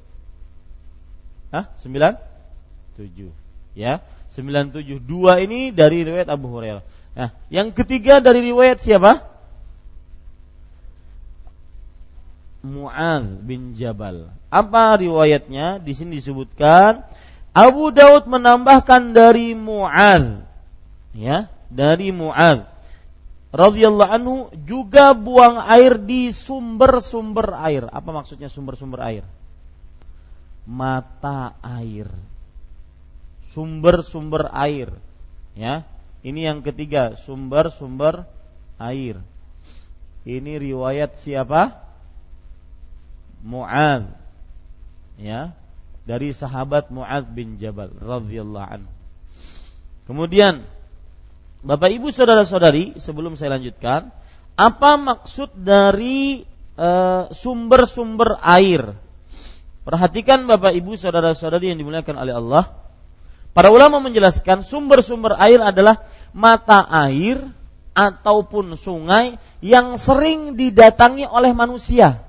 [1.53, 1.69] Hah?
[1.81, 3.29] 97.
[3.77, 4.01] Ya,
[4.33, 4.97] 97.
[5.01, 6.83] Dua ini dari riwayat Abu Hurairah.
[7.11, 9.27] Nah, yang ketiga dari riwayat siapa?
[12.61, 14.29] Mu'adz bin Jabal.
[14.53, 15.81] Apa riwayatnya?
[15.81, 17.01] Di sini disebutkan
[17.51, 20.45] Abu Daud menambahkan dari Mu'adz.
[21.11, 22.67] Ya, dari Mu'ad
[23.51, 27.83] radhiyallahu anhu juga buang air di sumber-sumber air.
[27.87, 29.23] Apa maksudnya sumber-sumber air?
[30.67, 32.11] Mata air.
[33.51, 34.91] Sumber-sumber air.
[35.55, 35.83] Ya.
[36.21, 38.23] Ini yang ketiga, sumber-sumber
[38.79, 39.19] air.
[40.23, 41.75] Ini riwayat siapa?
[43.43, 44.11] Mu'ad.
[45.19, 45.51] Ya.
[46.07, 48.91] Dari sahabat Mu'ad bin Jabal radhiyallahu anhu.
[50.07, 50.63] Kemudian
[51.61, 54.09] Bapak Ibu saudara-saudari, sebelum saya lanjutkan,
[54.57, 56.41] apa maksud dari
[56.73, 58.97] eh, sumber-sumber air?
[59.85, 62.63] Perhatikan Bapak Ibu saudara-saudari yang dimuliakan oleh Allah.
[63.53, 66.01] Para ulama menjelaskan sumber-sumber air adalah
[66.33, 67.37] mata air
[67.91, 72.23] ataupun sungai yang sering didatangi oleh manusia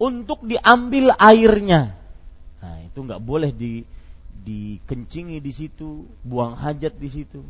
[0.00, 1.98] untuk diambil airnya.
[2.62, 3.84] Nah, itu nggak boleh di
[4.50, 7.42] dikencingi di situ, buang hajat di situ.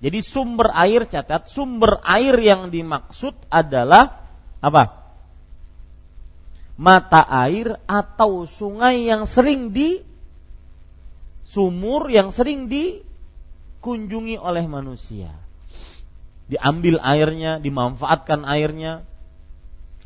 [0.00, 4.24] Jadi sumber air catat, sumber air yang dimaksud adalah
[4.60, 5.12] apa?
[6.80, 10.00] Mata air atau sungai yang sering di
[11.44, 15.28] sumur yang sering dikunjungi oleh manusia.
[16.48, 19.04] Diambil airnya, dimanfaatkan airnya.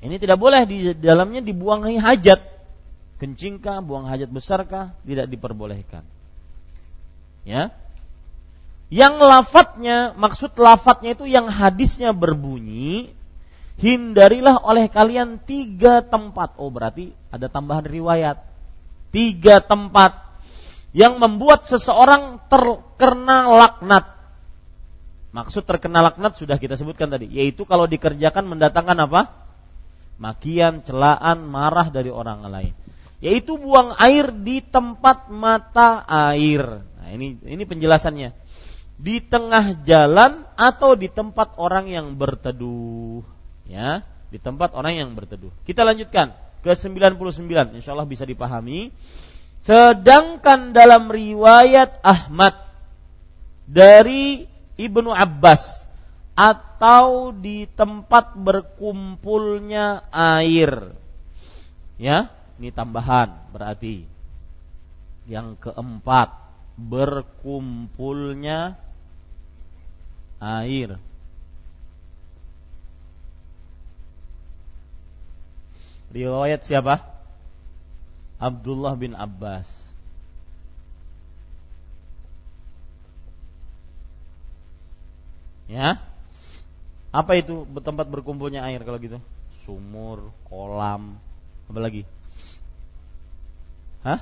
[0.03, 2.54] Ini tidak boleh di dalamnya dibuang hajat
[3.25, 6.05] kencingkah, buang hajat besarkah, tidak diperbolehkan.
[7.49, 7.73] Ya.
[8.93, 13.17] Yang lafadznya, maksud lafadznya itu yang hadisnya berbunyi,
[13.81, 16.61] hindarilah oleh kalian tiga tempat.
[16.61, 18.45] Oh berarti ada tambahan riwayat.
[19.09, 20.21] Tiga tempat
[20.93, 24.05] yang membuat seseorang terkena laknat.
[25.33, 29.33] Maksud terkena laknat sudah kita sebutkan tadi, yaitu kalau dikerjakan mendatangkan apa?
[30.21, 32.84] Makian, celaan, marah dari orang lain
[33.25, 36.85] yaitu buang air di tempat mata air.
[37.01, 38.37] Nah, ini ini penjelasannya.
[39.01, 43.25] Di tengah jalan atau di tempat orang yang berteduh,
[43.65, 45.49] ya, di tempat orang yang berteduh.
[45.65, 48.93] Kita lanjutkan ke 99, insya Allah bisa dipahami.
[49.65, 52.61] Sedangkan dalam riwayat Ahmad
[53.65, 54.45] dari
[54.77, 55.89] Ibnu Abbas
[56.37, 60.93] atau di tempat berkumpulnya air,
[61.97, 62.29] ya,
[62.65, 64.09] ini tambahan berarti.
[65.29, 66.33] Yang keempat,
[66.81, 68.81] berkumpulnya
[70.41, 70.97] air.
[76.09, 77.05] Riwayat siapa?
[78.41, 79.69] Abdullah bin Abbas.
[85.69, 86.01] Ya.
[87.13, 89.21] Apa itu tempat berkumpulnya air kalau gitu?
[89.65, 91.21] Sumur, kolam,
[91.69, 92.05] apa lagi?
[94.05, 94.21] Hah?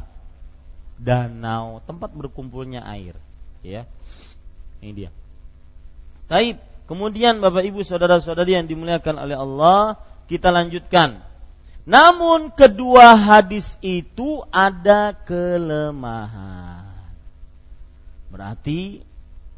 [1.03, 3.19] Danau, tempat berkumpulnya air.
[3.67, 3.91] Ya.
[4.79, 5.11] Ini dia.
[6.31, 11.21] Baik, kemudian Bapak Ibu saudara-saudari yang dimuliakan oleh Allah, kita lanjutkan.
[11.83, 16.87] Namun kedua hadis itu ada kelemahan.
[18.31, 19.03] Berarti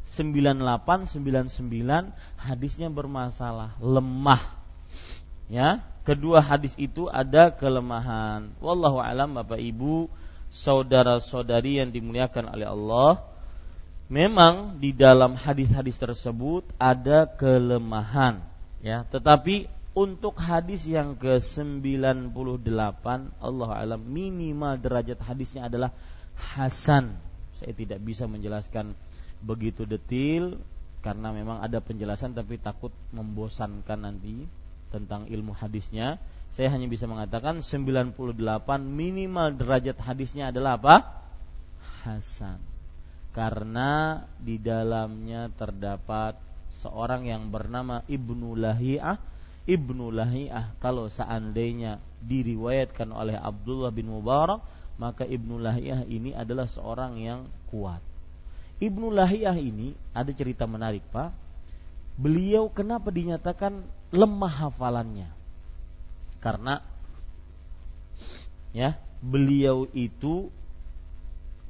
[0.09, 4.41] 98 99 hadisnya bermasalah, lemah.
[5.45, 8.53] Ya, kedua hadis itu ada kelemahan.
[8.61, 10.07] Wallahu alam Bapak Ibu,
[10.53, 13.25] saudara-saudari yang dimuliakan oleh Allah,
[14.07, 18.45] memang di dalam hadis-hadis tersebut ada kelemahan,
[18.85, 19.03] ya.
[19.09, 19.65] Tetapi
[19.97, 23.05] untuk hadis yang ke-98
[23.39, 25.95] Allah alam minimal derajat hadisnya adalah
[26.35, 27.15] hasan.
[27.55, 28.91] Saya tidak bisa menjelaskan
[29.39, 30.59] begitu detail
[30.99, 34.43] karena memang ada penjelasan tapi takut membosankan nanti
[34.95, 36.15] tentang ilmu hadisnya,
[36.55, 38.15] saya hanya bisa mengatakan 98
[38.79, 40.95] minimal derajat hadisnya adalah apa?
[42.07, 42.63] Hasan.
[43.35, 46.39] Karena di dalamnya terdapat
[46.79, 49.19] seorang yang bernama Ibnu Lahiyah.
[49.67, 54.63] Ibnu Lahiyah kalau seandainya diriwayatkan oleh Abdullah bin Mubarak,
[54.95, 57.99] maka Ibnu Lahiyah ini adalah seorang yang kuat.
[58.79, 61.35] Ibnu Lahiyah ini ada cerita menarik, Pak.
[62.15, 63.83] Beliau kenapa dinyatakan
[64.13, 65.29] lemah hafalannya.
[66.43, 66.81] Karena
[68.75, 70.53] ya, beliau itu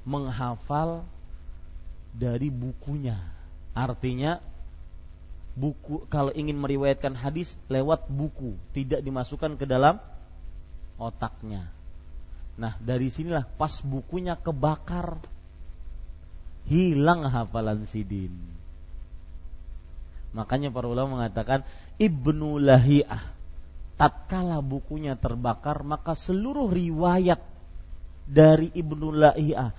[0.04, 1.08] menghafal
[2.16, 3.20] dari bukunya.
[3.76, 4.40] Artinya
[5.56, 10.00] buku kalau ingin meriwayatkan hadis lewat buku, tidak dimasukkan ke dalam
[11.00, 11.72] otaknya.
[12.56, 15.20] Nah, dari sinilah pas bukunya kebakar
[16.72, 18.32] hilang hafalan sidin.
[20.36, 21.64] Makanya para ulama mengatakan
[21.96, 23.24] Ibnu Lahiyah
[23.96, 27.40] tatkala bukunya terbakar maka seluruh riwayat
[28.28, 29.72] dari Ibnu Lahiyah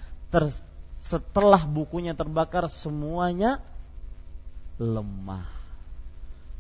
[0.96, 3.60] setelah bukunya terbakar semuanya
[4.80, 5.44] lemah.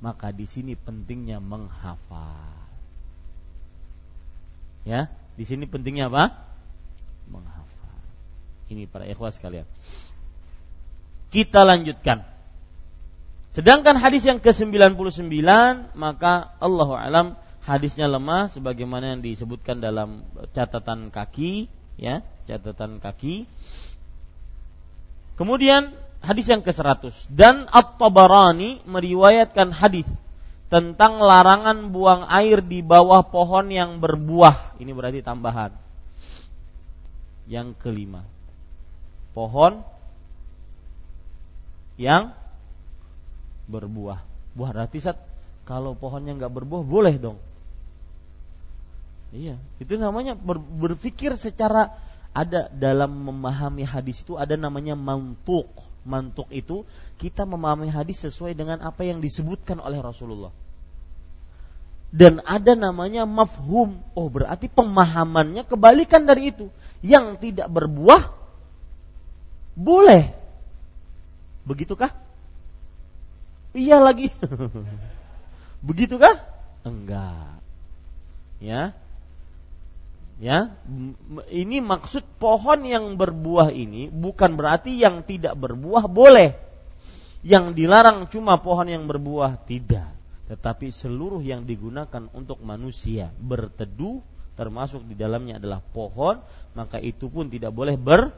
[0.04, 2.52] Maka di sini pentingnya menghafal.
[4.84, 6.36] Ya, di sini pentingnya apa?
[7.32, 8.00] Menghafal.
[8.68, 9.64] Ini para ikhwas sekalian.
[11.32, 12.35] Kita lanjutkan.
[13.56, 15.32] Sedangkan hadis yang ke-99
[15.96, 17.26] maka Allah alam
[17.64, 21.64] hadisnya lemah sebagaimana yang disebutkan dalam catatan kaki
[21.96, 23.48] ya, catatan kaki.
[25.40, 30.04] Kemudian hadis yang ke-100 dan At-Tabarani meriwayatkan hadis
[30.68, 34.76] tentang larangan buang air di bawah pohon yang berbuah.
[34.76, 35.72] Ini berarti tambahan.
[37.48, 38.20] Yang kelima.
[39.32, 39.80] Pohon
[41.96, 42.36] yang
[43.66, 44.22] berbuah.
[44.56, 45.18] Buah berarti saat
[45.66, 47.38] kalau pohonnya nggak berbuah boleh dong.
[49.34, 51.92] Iya, itu namanya ber, berpikir secara
[52.30, 55.66] ada dalam memahami hadis itu ada namanya mantuk.
[56.06, 56.86] Mantuk itu
[57.18, 60.54] kita memahami hadis sesuai dengan apa yang disebutkan oleh Rasulullah.
[62.14, 63.98] Dan ada namanya mafhum.
[64.14, 66.70] Oh, berarti pemahamannya kebalikan dari itu.
[67.02, 68.30] Yang tidak berbuah
[69.76, 70.32] boleh.
[71.66, 72.25] Begitukah?
[73.76, 74.32] Iya lagi.
[75.86, 76.40] Begitukah?
[76.88, 77.60] Enggak.
[78.56, 78.96] Ya.
[80.36, 80.76] Ya,
[81.48, 86.52] ini maksud pohon yang berbuah ini bukan berarti yang tidak berbuah boleh.
[87.40, 90.12] Yang dilarang cuma pohon yang berbuah tidak,
[90.52, 94.20] tetapi seluruh yang digunakan untuk manusia berteduh
[94.60, 96.36] termasuk di dalamnya adalah pohon,
[96.76, 98.34] maka itu pun tidak boleh berbuang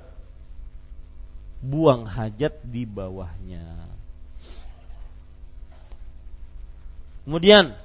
[2.07, 3.98] hajat di bawahnya.
[7.29, 7.77] Kemudian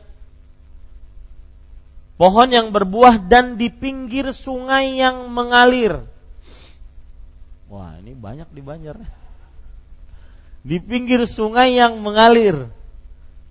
[2.16, 6.08] pohon yang berbuah dan di pinggir sungai yang mengalir.
[7.68, 9.04] Wah, ini banyak di Banjar.
[10.64, 12.72] Di pinggir sungai yang mengalir.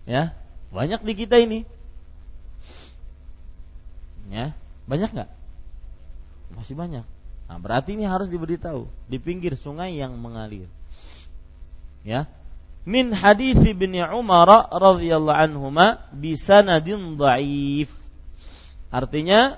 [0.09, 0.33] Ya,
[0.73, 1.69] banyak di kita ini.
[4.33, 4.57] Ya,
[4.89, 5.29] banyak nggak?
[6.57, 7.05] Masih banyak.
[7.53, 10.73] Nah, berarti ini harus diberitahu di pinggir sungai yang mengalir.
[12.01, 12.33] Ya.
[12.83, 17.95] Min hadis bin Umar radhiyallahu anhuma bi sanadin dhaif.
[18.91, 19.57] Artinya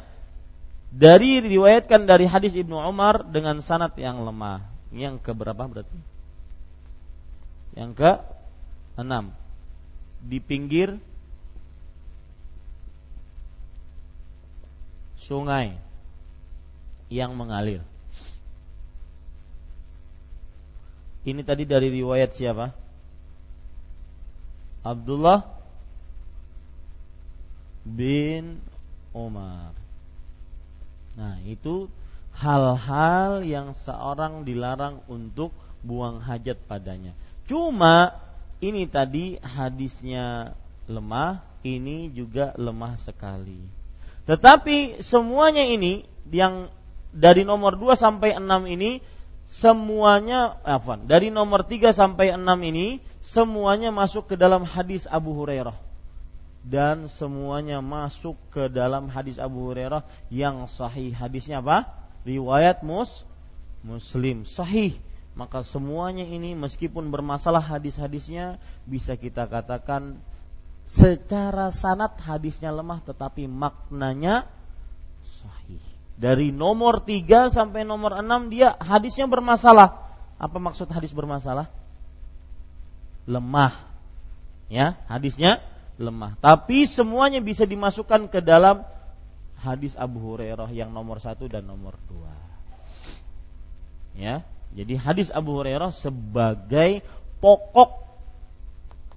[0.92, 4.62] dari diriwayatkan dari hadis Ibnu Umar dengan sanad yang lemah.
[4.92, 5.98] Yang ke berapa berarti?
[7.74, 8.10] Yang ke
[9.00, 9.32] enam.
[10.20, 11.00] Di pinggir
[15.16, 15.80] sungai
[17.08, 17.80] yang mengalir.
[21.24, 22.83] Ini tadi dari riwayat siapa?
[24.84, 25.48] Abdullah
[27.88, 28.60] bin
[29.16, 29.72] Umar.
[31.16, 31.88] Nah, itu
[32.34, 37.14] hal-hal yang seorang dilarang untuk buang hajat padanya.
[37.46, 38.12] Cuma
[38.58, 40.56] ini tadi hadisnya
[40.88, 43.60] lemah, ini juga lemah sekali.
[44.24, 46.72] Tetapi semuanya ini yang
[47.14, 48.98] dari nomor 2 sampai 6 ini
[49.46, 50.98] semuanya apa?
[50.98, 55.74] Dari nomor 3 sampai 6 ini semuanya masuk ke dalam hadis Abu Hurairah
[56.64, 61.12] dan semuanya masuk ke dalam hadis Abu Hurairah yang sahih.
[61.12, 61.88] Hadisnya apa?
[62.24, 63.24] Riwayat mus
[63.84, 64.96] Muslim sahih.
[65.36, 68.56] Maka semuanya ini meskipun bermasalah hadis-hadisnya
[68.88, 70.16] bisa kita katakan
[70.88, 74.48] secara sanat hadisnya lemah tetapi maknanya
[75.20, 75.82] sahih.
[76.16, 80.00] Dari nomor 3 sampai nomor 6 dia hadisnya bermasalah.
[80.40, 81.68] Apa maksud hadis bermasalah?
[83.24, 83.74] Lemah.
[84.68, 85.60] Ya, hadisnya
[86.00, 86.34] lemah.
[86.40, 88.82] Tapi semuanya bisa dimasukkan ke dalam
[89.60, 92.34] hadis Abu Hurairah yang nomor satu dan nomor dua.
[94.14, 97.02] Ya, jadi hadis Abu Hurairah sebagai
[97.42, 98.04] pokok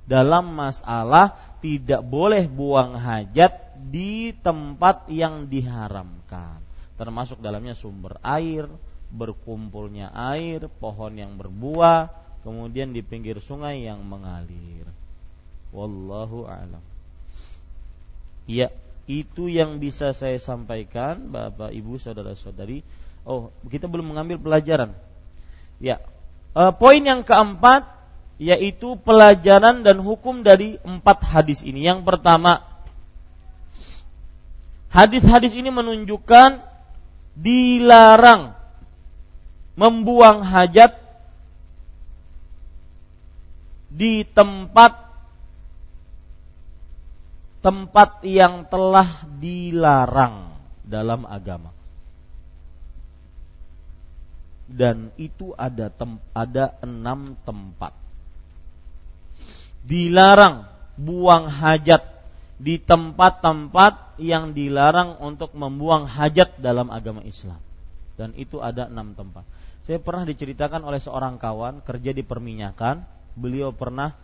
[0.08, 6.64] dalam masalah tidak boleh buang hajat di tempat yang diharamkan,
[6.96, 8.66] termasuk dalamnya sumber air,
[9.12, 12.10] berkumpulnya air, pohon yang berbuah,
[12.48, 14.88] kemudian di pinggir sungai yang mengalir.
[15.76, 16.80] Wallahu a'lam.
[18.48, 18.72] Ya,
[19.04, 22.88] itu yang bisa saya sampaikan Bapak Ibu saudara-saudari.
[23.28, 24.96] Oh, kita belum mengambil pelajaran.
[25.84, 26.00] Ya.
[26.56, 27.84] E, poin yang keempat
[28.40, 31.84] yaitu pelajaran dan hukum dari empat hadis ini.
[31.84, 32.64] Yang pertama,
[34.88, 36.64] hadis-hadis ini menunjukkan
[37.36, 38.56] dilarang
[39.78, 41.07] membuang hajat
[43.88, 45.08] di tempat
[47.64, 50.56] tempat yang telah dilarang
[50.88, 51.76] dalam agama.
[54.68, 57.96] Dan itu ada tem ada enam tempat.
[59.88, 60.68] Dilarang
[61.00, 62.04] buang hajat
[62.58, 67.62] di tempat-tempat yang dilarang untuk membuang hajat dalam agama Islam.
[68.18, 69.46] Dan itu ada enam tempat.
[69.86, 73.17] Saya pernah diceritakan oleh seorang kawan kerja di perminyakan.
[73.38, 74.18] Beliau pernah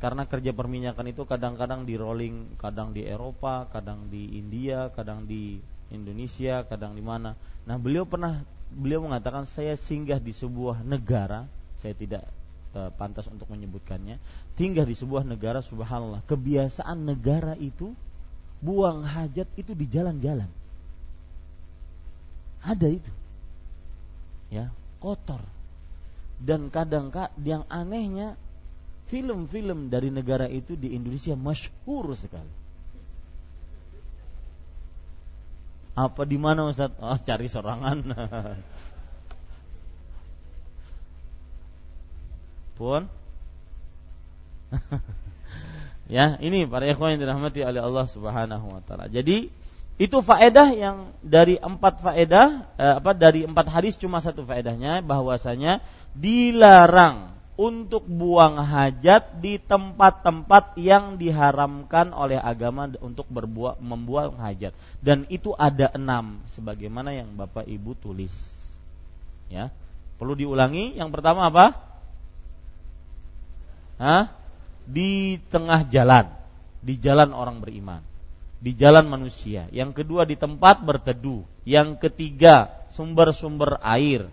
[0.00, 5.60] karena kerja perminyakan itu kadang-kadang di rolling, kadang di Eropa, kadang di India, kadang di
[5.92, 7.36] Indonesia, kadang di mana.
[7.68, 8.40] Nah, beliau pernah
[8.70, 11.44] beliau mengatakan saya singgah di sebuah negara,
[11.82, 12.24] saya tidak
[12.72, 14.16] uh, pantas untuk menyebutkannya.
[14.54, 17.92] Tinggal di sebuah negara, subhanallah, kebiasaan negara itu
[18.64, 20.48] buang hajat itu di jalan-jalan.
[22.60, 23.12] Ada itu.
[24.48, 25.40] Ya, kotor.
[26.40, 28.36] Dan kadang kak yang anehnya
[29.10, 32.54] film-film dari negara itu di Indonesia masyhur sekali.
[35.98, 36.94] Apa di mana Ustaz?
[37.02, 37.98] Oh, cari sorangan.
[42.78, 43.04] Pun
[46.10, 49.06] Ya, ini para ikhwan yang dirahmati oleh Allah Subhanahu wa taala.
[49.06, 49.46] Jadi
[50.00, 55.78] itu faedah yang dari empat faedah eh, apa dari empat hadis cuma satu faedahnya bahwasanya
[56.16, 64.72] dilarang untuk buang hajat di tempat-tempat yang diharamkan oleh agama untuk berbuat membuang hajat
[65.04, 68.32] dan itu ada enam sebagaimana yang bapak ibu tulis
[69.52, 69.68] ya
[70.16, 71.90] perlu diulangi yang pertama apa
[74.00, 74.32] Hah?
[74.88, 76.32] di tengah jalan,
[76.80, 78.00] di jalan orang beriman,
[78.58, 79.68] di jalan manusia.
[79.70, 81.44] Yang kedua di tempat berteduh.
[81.62, 84.26] Yang ketiga sumber-sumber air.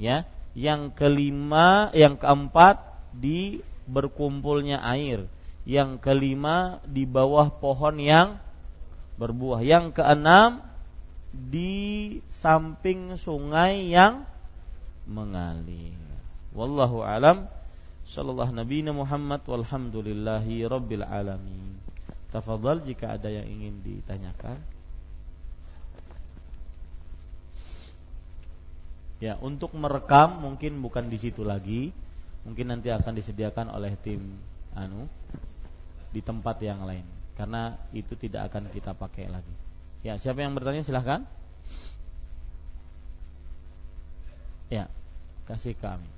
[0.00, 0.24] Ya.
[0.52, 2.80] Yang kelima, yang keempat
[3.12, 5.26] di berkumpulnya air.
[5.64, 8.36] Yang kelima di bawah pohon yang
[9.16, 9.64] berbuah.
[9.64, 10.60] Yang keenam
[11.32, 14.28] di samping sungai yang
[15.08, 15.96] mengalir.
[16.52, 17.48] Wallahu alam
[18.02, 21.78] Sallallahu Nabi Muhammad walhamdulillahi rabbil alamin.
[22.34, 24.58] Tafadhal jika ada yang ingin ditanyakan.
[29.22, 31.94] Ya, untuk merekam mungkin bukan di situ lagi.
[32.42, 34.18] Mungkin nanti akan disediakan oleh tim
[34.74, 35.06] anu
[36.10, 37.06] di tempat yang lain
[37.38, 39.54] karena itu tidak akan kita pakai lagi.
[40.02, 41.22] Ya, siapa yang bertanya silahkan.
[44.66, 44.90] Ya,
[45.46, 46.10] kasih kami.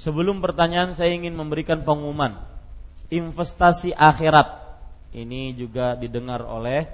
[0.00, 2.57] Sebelum pertanyaan saya ingin memberikan pengumuman
[3.08, 4.68] investasi akhirat.
[5.16, 6.84] Ini juga didengar oleh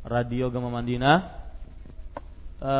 [0.00, 1.28] Radio Gama Mandina
[2.56, 2.72] e,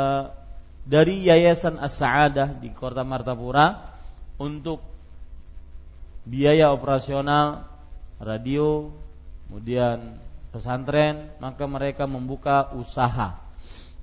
[0.88, 3.92] dari Yayasan As-Sa'adah di Kota Martapura
[4.40, 4.80] untuk
[6.24, 7.68] biaya operasional
[8.16, 8.88] radio,
[9.48, 10.16] kemudian
[10.48, 13.36] pesantren, maka mereka membuka usaha.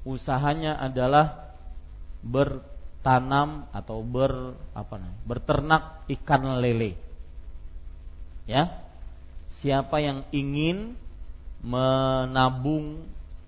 [0.06, 1.58] Usahanya adalah
[2.22, 2.62] ber
[3.02, 5.84] tanam atau ber apa namanya berternak
[6.18, 7.07] ikan lele
[8.50, 8.82] ya.
[9.48, 10.96] Siapa yang ingin
[11.62, 13.08] menabung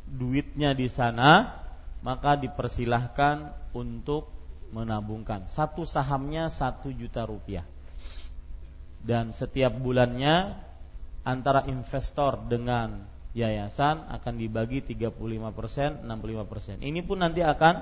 [0.09, 1.59] duitnya di sana
[1.99, 4.31] maka dipersilahkan untuk
[4.71, 5.49] menabungkan.
[5.51, 7.65] Satu sahamnya satu juta rupiah.
[8.99, 10.55] Dan setiap bulannya
[11.23, 16.83] antara investor dengan yayasan akan dibagi 35%, 65%.
[16.83, 17.75] Ini pun nanti akan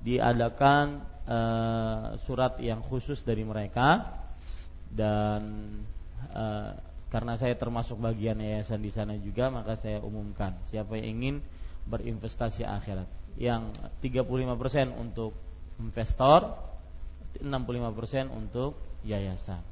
[0.00, 0.84] diadakan
[1.28, 4.08] uh, surat yang khusus dari mereka.
[4.90, 5.40] Dan
[6.32, 6.72] uh,
[7.10, 11.36] karena saya termasuk bagian yayasan di sana juga maka saya umumkan siapa yang ingin
[11.90, 13.08] berinvestasi akhirat.
[13.34, 13.74] Yang
[14.04, 15.34] 35% untuk
[15.82, 16.54] investor
[17.40, 19.62] 65% untuk yayasan.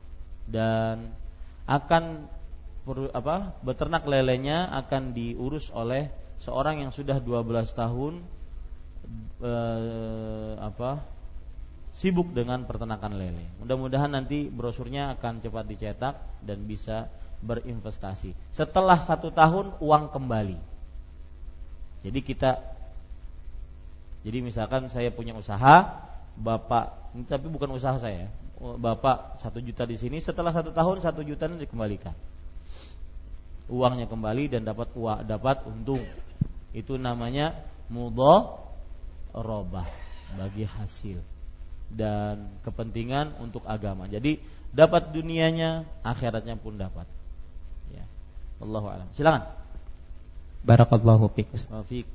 [0.48, 1.12] Dan
[1.68, 2.26] akan
[3.12, 6.08] apa beternak lelenya akan diurus oleh
[6.40, 7.44] seorang yang sudah 12
[7.76, 8.24] tahun
[9.44, 11.04] eh, apa
[11.98, 13.42] sibuk dengan peternakan lele.
[13.58, 16.14] Mudah-mudahan nanti brosurnya akan cepat dicetak
[16.46, 17.10] dan bisa
[17.42, 18.54] berinvestasi.
[18.54, 20.58] Setelah satu tahun uang kembali.
[22.06, 22.54] Jadi kita,
[24.22, 26.06] jadi misalkan saya punya usaha,
[26.38, 28.30] bapak, tapi bukan usaha saya,
[28.62, 32.14] bapak satu juta di sini, setelah satu tahun satu juta dikembalikan.
[33.66, 36.00] Uangnya kembali dan dapat uang, dapat untung.
[36.70, 37.58] Itu namanya
[37.90, 38.54] mudho
[39.34, 39.90] robah
[40.38, 41.37] bagi hasil
[41.88, 44.04] dan kepentingan untuk agama.
[44.06, 44.40] Jadi
[44.72, 47.08] dapat dunianya, akhiratnya pun dapat.
[47.92, 48.04] Ya.
[48.60, 49.08] Allahu a'lam.
[49.16, 49.48] Silakan.
[50.64, 51.48] Barakallahu fiik.
[51.88, 52.08] Fiik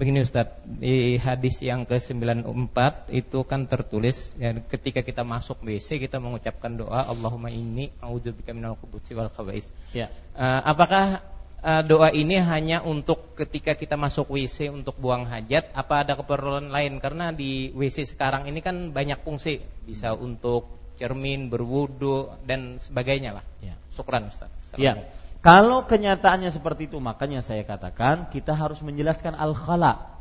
[0.00, 6.16] Begini Ustaz, di hadis yang ke-94 itu kan tertulis ya, ketika kita masuk WC kita
[6.16, 9.68] mengucapkan doa Allahumma inni a'udzubika minal khubuthi wal khaba'is.
[9.92, 10.08] Ya.
[10.32, 11.20] Uh, apakah
[11.60, 16.96] doa ini hanya untuk ketika kita masuk WC untuk buang hajat apa ada keperluan lain?
[17.00, 19.60] Karena di WC sekarang ini kan banyak fungsi.
[19.84, 23.44] Bisa untuk cermin berwudu dan sebagainya lah.
[23.60, 23.76] Ya.
[23.92, 24.52] Syukran Ustaz.
[24.76, 25.08] Ya.
[25.40, 30.20] Kalau kenyataannya seperti itu makanya saya katakan kita harus menjelaskan al khala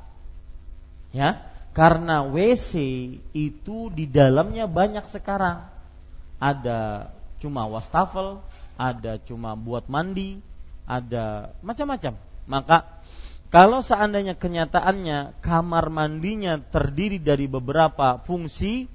[1.11, 1.43] ya.
[1.69, 2.73] Karena WC
[3.31, 5.67] itu di dalamnya banyak sekarang.
[6.39, 8.43] Ada cuma wastafel
[8.79, 10.39] ada cuma buat mandi
[10.89, 12.17] ada macam-macam
[12.49, 12.99] Maka
[13.53, 18.85] kalau seandainya kenyataannya kamar mandinya terdiri dari beberapa fungsi,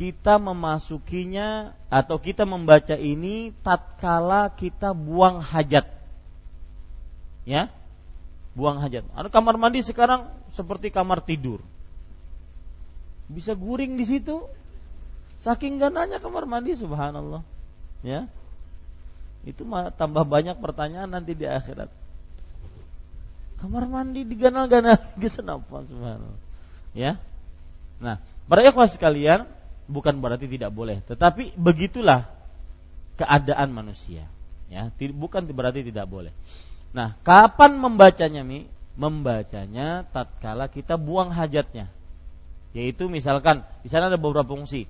[0.00, 5.84] kita memasukinya atau kita membaca ini tatkala kita buang hajat.
[7.44, 7.68] Ya.
[8.56, 9.04] Buang hajat.
[9.12, 11.60] Ada kamar mandi sekarang seperti kamar tidur.
[13.28, 14.48] Bisa guring di situ.
[15.44, 17.44] Saking gananya kamar mandi subhanallah.
[18.00, 18.32] Ya.
[19.44, 19.64] Itu
[19.96, 21.88] tambah banyak pertanyaan nanti di akhirat.
[23.60, 26.40] Kamar mandi diganal-ganal subhanallah.
[26.96, 27.20] Ya.
[28.00, 28.16] Nah,
[28.48, 29.44] para ikhwah sekalian,
[29.84, 32.28] bukan berarti tidak boleh, tetapi begitulah
[33.20, 34.24] keadaan manusia.
[34.72, 36.32] Ya, bukan berarti tidak boleh.
[36.96, 38.64] Nah, kapan membacanya mi?
[38.96, 41.90] Membacanya tatkala kita buang hajatnya.
[42.70, 44.86] Yaitu misalkan di sana ada beberapa fungsi,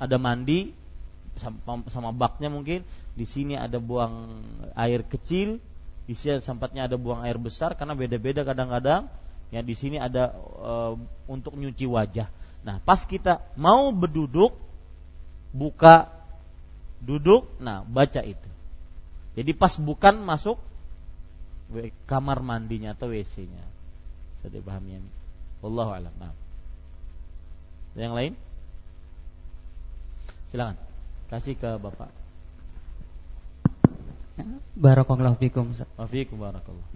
[0.00, 0.72] ada mandi
[1.40, 2.84] sama baknya mungkin,
[3.16, 4.44] di sini ada buang
[4.76, 5.58] air kecil,
[6.04, 9.08] di sini sempatnya ada buang air besar karena beda-beda kadang-kadang.
[9.50, 10.72] Ya di sini ada e,
[11.26, 12.30] untuk nyuci wajah.
[12.62, 14.54] Nah, pas kita mau berduduk
[15.50, 16.06] buka
[17.02, 18.50] duduk, nah baca itu.
[19.34, 20.58] Jadi pas bukan masuk
[22.06, 23.64] kamar mandinya atau WC-nya.
[24.42, 25.00] Saya dipahami ya.
[25.62, 26.14] Wallahu a'lam.
[26.18, 26.34] Nah.
[27.94, 28.32] Yang lain?
[30.50, 30.89] Silakan.
[31.30, 32.10] Kasih ke Bapak.
[34.74, 35.70] Barakallahu fikum.
[35.94, 36.86] Wafikum barakallah.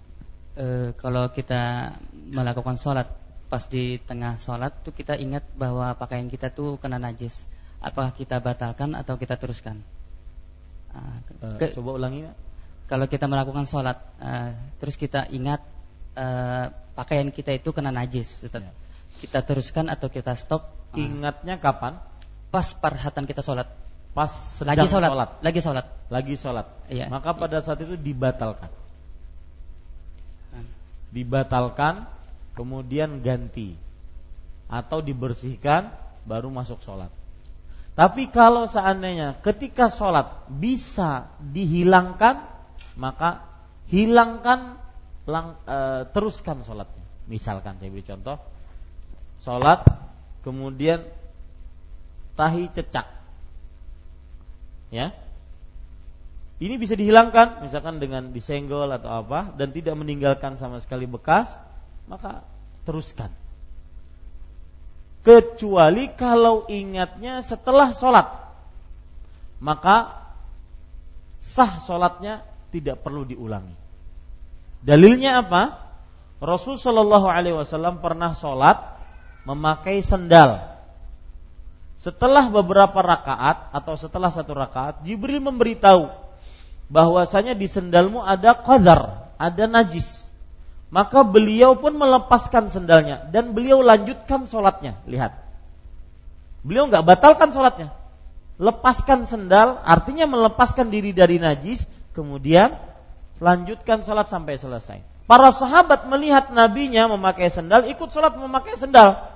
[0.59, 3.07] E, kalau kita melakukan sholat
[3.47, 7.47] pas di tengah sholat tuh kita ingat bahwa pakaian kita tuh kena najis.
[7.79, 9.79] Apakah kita batalkan atau kita teruskan?
[10.91, 12.33] Uh, ke, coba ulangi ya.
[12.91, 14.51] Kalau kita melakukan sholat, uh,
[14.81, 15.61] terus kita ingat
[16.17, 18.67] uh, pakaian kita itu kena najis, Ustaz.
[18.67, 18.73] Ya.
[19.21, 20.75] Kita teruskan atau kita stop?
[20.97, 22.01] Ingatnya kapan?
[22.49, 23.84] Pas perhatian kita sholat
[24.15, 25.29] pas sedang lagi sholat, sholat.
[25.43, 25.85] lagi sholat.
[26.07, 26.67] Lagi sholat.
[26.87, 27.11] Iya.
[27.11, 28.71] maka pada saat itu dibatalkan.
[31.11, 32.07] Dibatalkan
[32.55, 33.75] kemudian ganti.
[34.71, 35.91] Atau dibersihkan
[36.23, 37.11] baru masuk sholat.
[37.91, 42.43] Tapi kalau seandainya ketika sholat bisa dihilangkan
[42.95, 43.43] maka
[43.91, 44.79] hilangkan
[45.27, 47.03] lang, e, teruskan sholatnya.
[47.27, 48.39] Misalkan saya beri contoh.
[49.43, 49.83] Sholat
[50.47, 51.03] kemudian
[52.39, 53.24] tahi cecak
[54.95, 55.11] ya.
[56.55, 61.51] Ini bisa dihilangkan misalkan dengan disenggol atau apa dan tidak meninggalkan sama sekali bekas
[62.07, 62.47] maka
[62.87, 63.27] teruskan.
[65.19, 68.27] Kecuali kalau ingatnya setelah sholat
[69.59, 70.15] maka
[71.43, 73.75] sah sholatnya tidak perlu diulangi.
[74.85, 75.81] Dalilnya apa?
[76.39, 78.95] Rasul Shallallahu Alaihi Wasallam pernah sholat
[79.47, 80.74] memakai sendal
[82.05, 86.13] setelah beberapa rakaat atau setelah satu rakaat, Jibril memberitahu
[86.85, 90.29] bahwasanya di sendalmu ada qadar, ada najis.
[90.93, 95.01] Maka beliau pun melepaskan sendalnya dan beliau lanjutkan sholatnya.
[95.09, 95.33] Lihat,
[96.61, 97.89] beliau nggak batalkan sholatnya,
[98.61, 102.77] lepaskan sendal, artinya melepaskan diri dari najis, kemudian
[103.41, 105.01] lanjutkan sholat sampai selesai.
[105.25, 109.34] Para sahabat melihat nabinya memakai sendal, ikut sholat memakai sendal.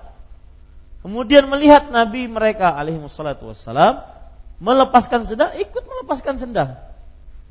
[0.99, 4.03] Kemudian melihat Nabi mereka alaihi wassalatu wassalam
[4.59, 6.75] melepaskan sendal, ikut melepaskan sendal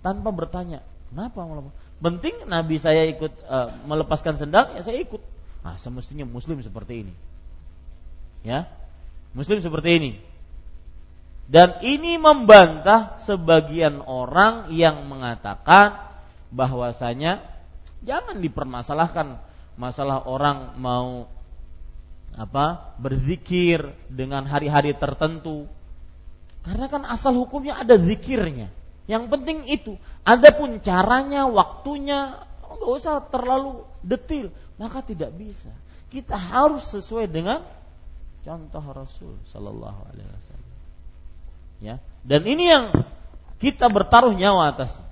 [0.04, 1.72] tanpa bertanya, kenapa melepas?
[1.98, 5.18] Penting Nabi saya ikut uh, melepaskan sendal, ya saya ikut.
[5.66, 7.14] Nah, semestinya muslim seperti ini.
[8.46, 8.70] Ya.
[9.34, 10.10] Muslim seperti ini.
[11.48, 15.96] Dan ini membantah sebagian orang yang mengatakan
[16.52, 17.40] bahwasanya
[18.04, 19.40] jangan dipermasalahkan
[19.80, 21.24] masalah orang mau
[22.38, 25.66] apa berzikir dengan hari-hari tertentu.
[26.62, 28.70] Karena kan asal hukumnya ada zikirnya.
[29.10, 35.74] Yang penting itu adapun caranya waktunya nggak usah terlalu detil maka tidak bisa.
[36.14, 37.66] Kita harus sesuai dengan
[38.46, 40.72] contoh Rasul Shallallahu Alaihi Wasallam.
[41.82, 42.84] Ya dan ini yang
[43.58, 45.08] kita bertaruh nyawa atasnya.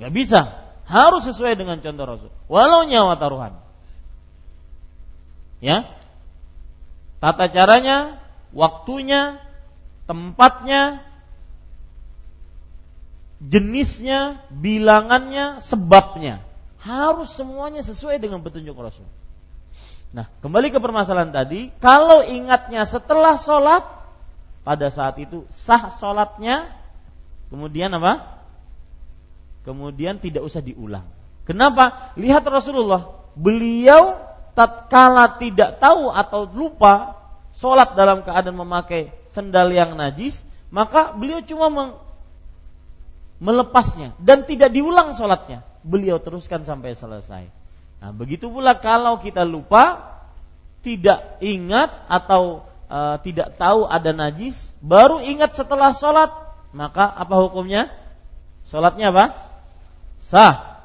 [0.00, 0.40] Nggak bisa
[0.88, 2.30] harus sesuai dengan contoh Rasul.
[2.48, 3.52] Walau nyawa taruhan.
[5.60, 5.88] Ya
[7.24, 8.20] Tata caranya,
[8.52, 9.40] waktunya,
[10.04, 11.00] tempatnya,
[13.40, 16.44] jenisnya, bilangannya, sebabnya.
[16.84, 19.08] Harus semuanya sesuai dengan petunjuk Rasul.
[20.12, 23.88] Nah, kembali ke permasalahan tadi, kalau ingatnya setelah sholat,
[24.60, 26.76] pada saat itu sah sholatnya,
[27.48, 28.44] kemudian apa?
[29.64, 31.08] Kemudian tidak usah diulang.
[31.48, 32.12] Kenapa?
[32.20, 34.23] Lihat Rasulullah, beliau
[34.54, 37.18] tatkala tidak tahu atau lupa
[37.54, 41.70] sholat dalam keadaan memakai sendal yang najis, maka beliau cuma
[43.42, 45.66] melepasnya dan tidak diulang sholatnya.
[45.84, 47.44] beliau teruskan sampai selesai.
[48.00, 50.16] Nah, begitu pula kalau kita lupa,
[50.80, 56.32] tidak ingat atau e, tidak tahu ada najis, baru ingat setelah sholat,
[56.72, 57.92] maka apa hukumnya?
[58.64, 59.36] Sholatnya apa?
[60.24, 60.80] Sah.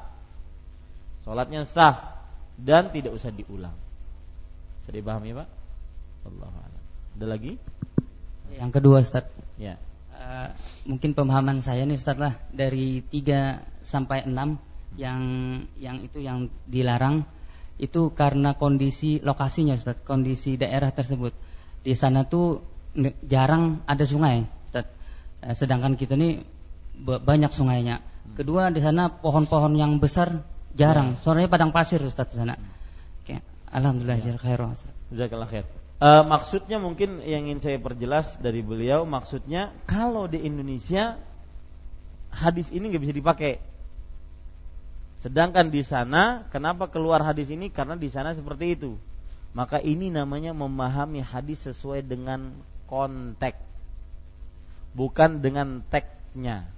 [1.24, 2.09] Sholatnya sah
[2.60, 3.72] dan tidak usah diulang.
[4.80, 5.48] Bisa dipahami Pak?
[6.28, 6.52] Allah
[7.16, 7.56] Ada lagi?
[8.52, 9.24] Yang kedua Ustaz.
[9.56, 9.80] Ya.
[10.20, 10.52] Uh,
[10.84, 15.22] mungkin pemahaman saya nih Ustaz lah dari 3 sampai 6 yang
[15.80, 17.24] yang itu yang dilarang
[17.80, 21.32] itu karena kondisi lokasinya Ustaz, kondisi daerah tersebut.
[21.80, 22.60] Di sana tuh
[23.24, 24.84] jarang ada sungai, Ustaz.
[25.40, 26.44] Uh, sedangkan kita nih
[27.00, 28.04] banyak sungainya.
[28.36, 31.18] Kedua di sana pohon-pohon yang besar jarang.
[31.18, 32.54] Sorenya padang pasir Ustaz di sana.
[33.22, 34.36] Oke, alhamdulillah ya.
[34.38, 34.74] khairan.
[35.10, 35.66] Jazakallah khair.
[36.00, 41.20] Uh, maksudnya mungkin yang ingin saya perjelas dari beliau maksudnya kalau di Indonesia
[42.32, 43.60] hadis ini nggak bisa dipakai.
[45.20, 48.96] Sedangkan di sana kenapa keluar hadis ini karena di sana seperti itu.
[49.52, 52.54] Maka ini namanya memahami hadis sesuai dengan
[52.88, 53.58] konteks.
[54.96, 56.70] Bukan dengan teksnya.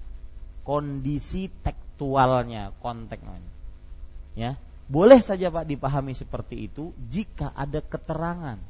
[0.67, 3.52] Kondisi tekstualnya, konteks namanya.
[4.33, 4.57] Ya.
[4.89, 8.61] Boleh saja Pak dipahami seperti itu jika ada keterangan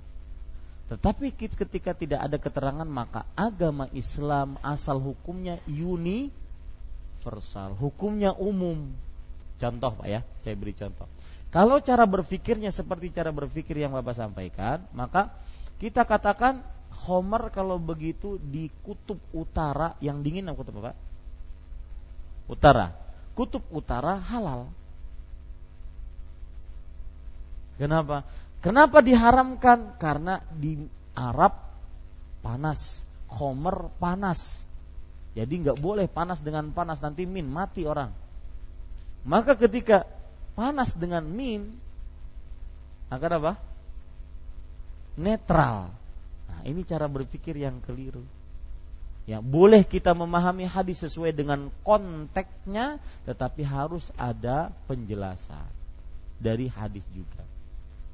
[0.92, 8.92] tetapi ketika tidak ada keterangan maka agama Islam asal hukumnya universal, hukumnya umum.
[9.56, 11.08] Contoh Pak ya, saya beri contoh.
[11.48, 15.32] Kalau cara berpikirnya seperti cara berpikir yang Bapak sampaikan, maka
[15.80, 16.60] kita katakan
[17.08, 20.92] Homer kalau begitu di kutub utara yang dingin apa kutub apa?
[22.52, 22.92] Utara.
[23.32, 24.68] Kutub utara halal.
[27.82, 28.22] Kenapa?
[28.62, 29.98] Kenapa diharamkan?
[29.98, 30.78] Karena di
[31.18, 31.50] Arab
[32.38, 34.62] panas, Homer panas.
[35.34, 38.14] Jadi nggak boleh panas dengan panas nanti min mati orang.
[39.26, 40.06] Maka ketika
[40.54, 41.74] panas dengan min
[43.10, 43.52] akan apa?
[45.18, 45.90] Netral.
[46.46, 48.22] Nah, ini cara berpikir yang keliru.
[49.26, 55.66] Ya, boleh kita memahami hadis sesuai dengan konteksnya, tetapi harus ada penjelasan
[56.38, 57.42] dari hadis juga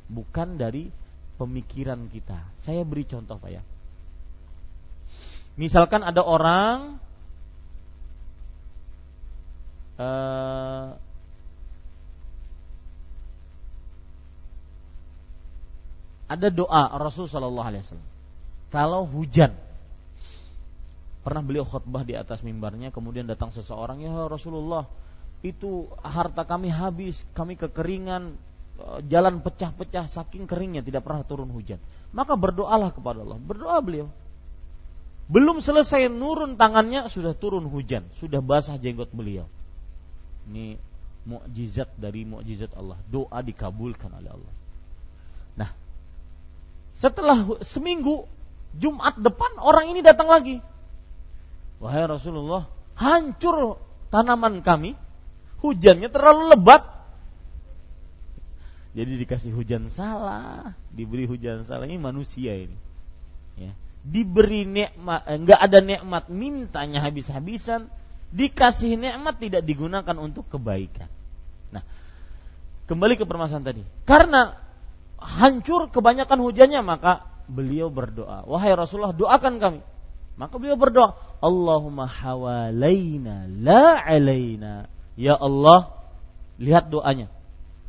[0.09, 0.89] bukan dari
[1.37, 2.41] pemikiran kita.
[2.65, 3.63] Saya beri contoh Pak ya.
[5.59, 6.99] Misalkan ada orang
[9.99, 10.95] uh,
[16.29, 18.11] ada doa Rasul Shallallahu Alaihi Wasallam.
[18.69, 19.57] Kalau hujan,
[21.25, 24.85] pernah beliau khutbah di atas mimbarnya, kemudian datang seseorang ya Rasulullah,
[25.41, 28.37] itu harta kami habis, kami kekeringan,
[29.11, 31.83] jalan pecah-pecah saking keringnya tidak pernah turun hujan.
[32.15, 33.39] Maka berdoalah kepada Allah.
[33.39, 34.09] Berdoa beliau.
[35.29, 39.45] Belum selesai nurun tangannya sudah turun hujan, sudah basah jenggot beliau.
[40.49, 40.81] Ini
[41.29, 42.97] mukjizat dari mukjizat Allah.
[43.13, 44.53] Doa dikabulkan oleh Allah.
[45.61, 45.71] Nah,
[46.97, 48.25] setelah seminggu
[48.73, 50.65] Jumat depan orang ini datang lagi.
[51.79, 52.65] Wahai Rasulullah,
[52.97, 53.77] hancur
[54.09, 54.97] tanaman kami.
[55.59, 56.87] Hujannya terlalu lebat,
[58.97, 62.77] jadi dikasih hujan salah, diberi hujan salah ini manusia ini.
[63.59, 63.73] Ya.
[64.01, 67.93] Diberi nikmat, enggak ada nikmat, mintanya habis-habisan,
[68.33, 71.11] dikasih nikmat tidak digunakan untuk kebaikan.
[71.69, 71.85] Nah,
[72.89, 73.83] kembali ke permasalahan tadi.
[74.09, 74.57] Karena
[75.21, 79.81] hancur kebanyakan hujannya, maka beliau berdoa, "Wahai Rasulullah, doakan kami."
[80.39, 84.89] Maka beliau berdoa, "Allahumma hawalaina la alaina."
[85.19, 85.93] Ya Allah,
[86.57, 87.29] lihat doanya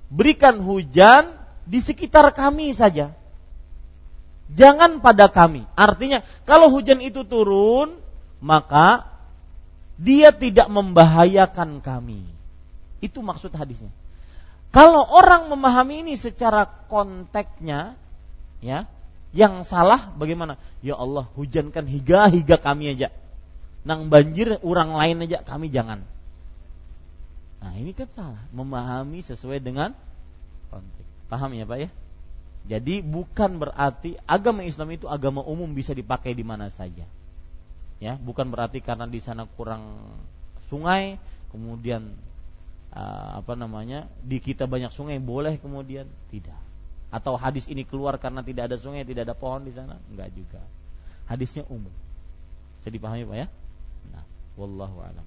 [0.09, 1.37] berikan hujan
[1.69, 3.13] di sekitar kami saja.
[4.49, 5.69] Jangan pada kami.
[5.77, 8.01] Artinya, kalau hujan itu turun,
[8.41, 9.05] maka
[10.01, 12.25] dia tidak membahayakan kami.
[12.97, 13.93] Itu maksud hadisnya.
[14.73, 17.93] Kalau orang memahami ini secara konteksnya,
[18.61, 18.89] ya,
[19.29, 20.57] yang salah bagaimana?
[20.81, 23.13] Ya Allah, hujankan higa-higa kami aja.
[23.85, 26.01] Nang banjir orang lain aja kami jangan.
[27.59, 29.91] Nah ini kan salah Memahami sesuai dengan
[30.71, 31.89] konteks Paham ya Pak ya?
[32.65, 37.05] Jadi bukan berarti agama Islam itu agama umum bisa dipakai di mana saja.
[38.01, 39.99] Ya, bukan berarti karena di sana kurang
[40.71, 41.19] sungai,
[41.51, 42.15] kemudian
[42.95, 46.57] uh, apa namanya di kita banyak sungai boleh kemudian tidak.
[47.09, 50.61] Atau hadis ini keluar karena tidak ada sungai, tidak ada pohon di sana, enggak juga.
[51.25, 51.93] Hadisnya umum.
[52.77, 53.47] Bisa dipahami Pak ya?
[54.13, 54.23] Nah,
[54.55, 55.25] wallahu a'lam.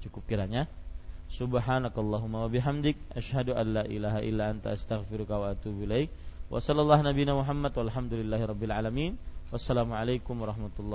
[0.00, 0.66] Cukup kiranya.
[1.28, 6.10] Subhanakallahumma wa bihamdik asyhadu an la ilaha illa anta astaghfiruka wa atubu ilaik.
[6.50, 9.12] Wa sallallahu nabiyana Muhammad walhamdulillahi rabbil alamin.
[9.52, 10.88] Wassalamu alaikum warahmatullahi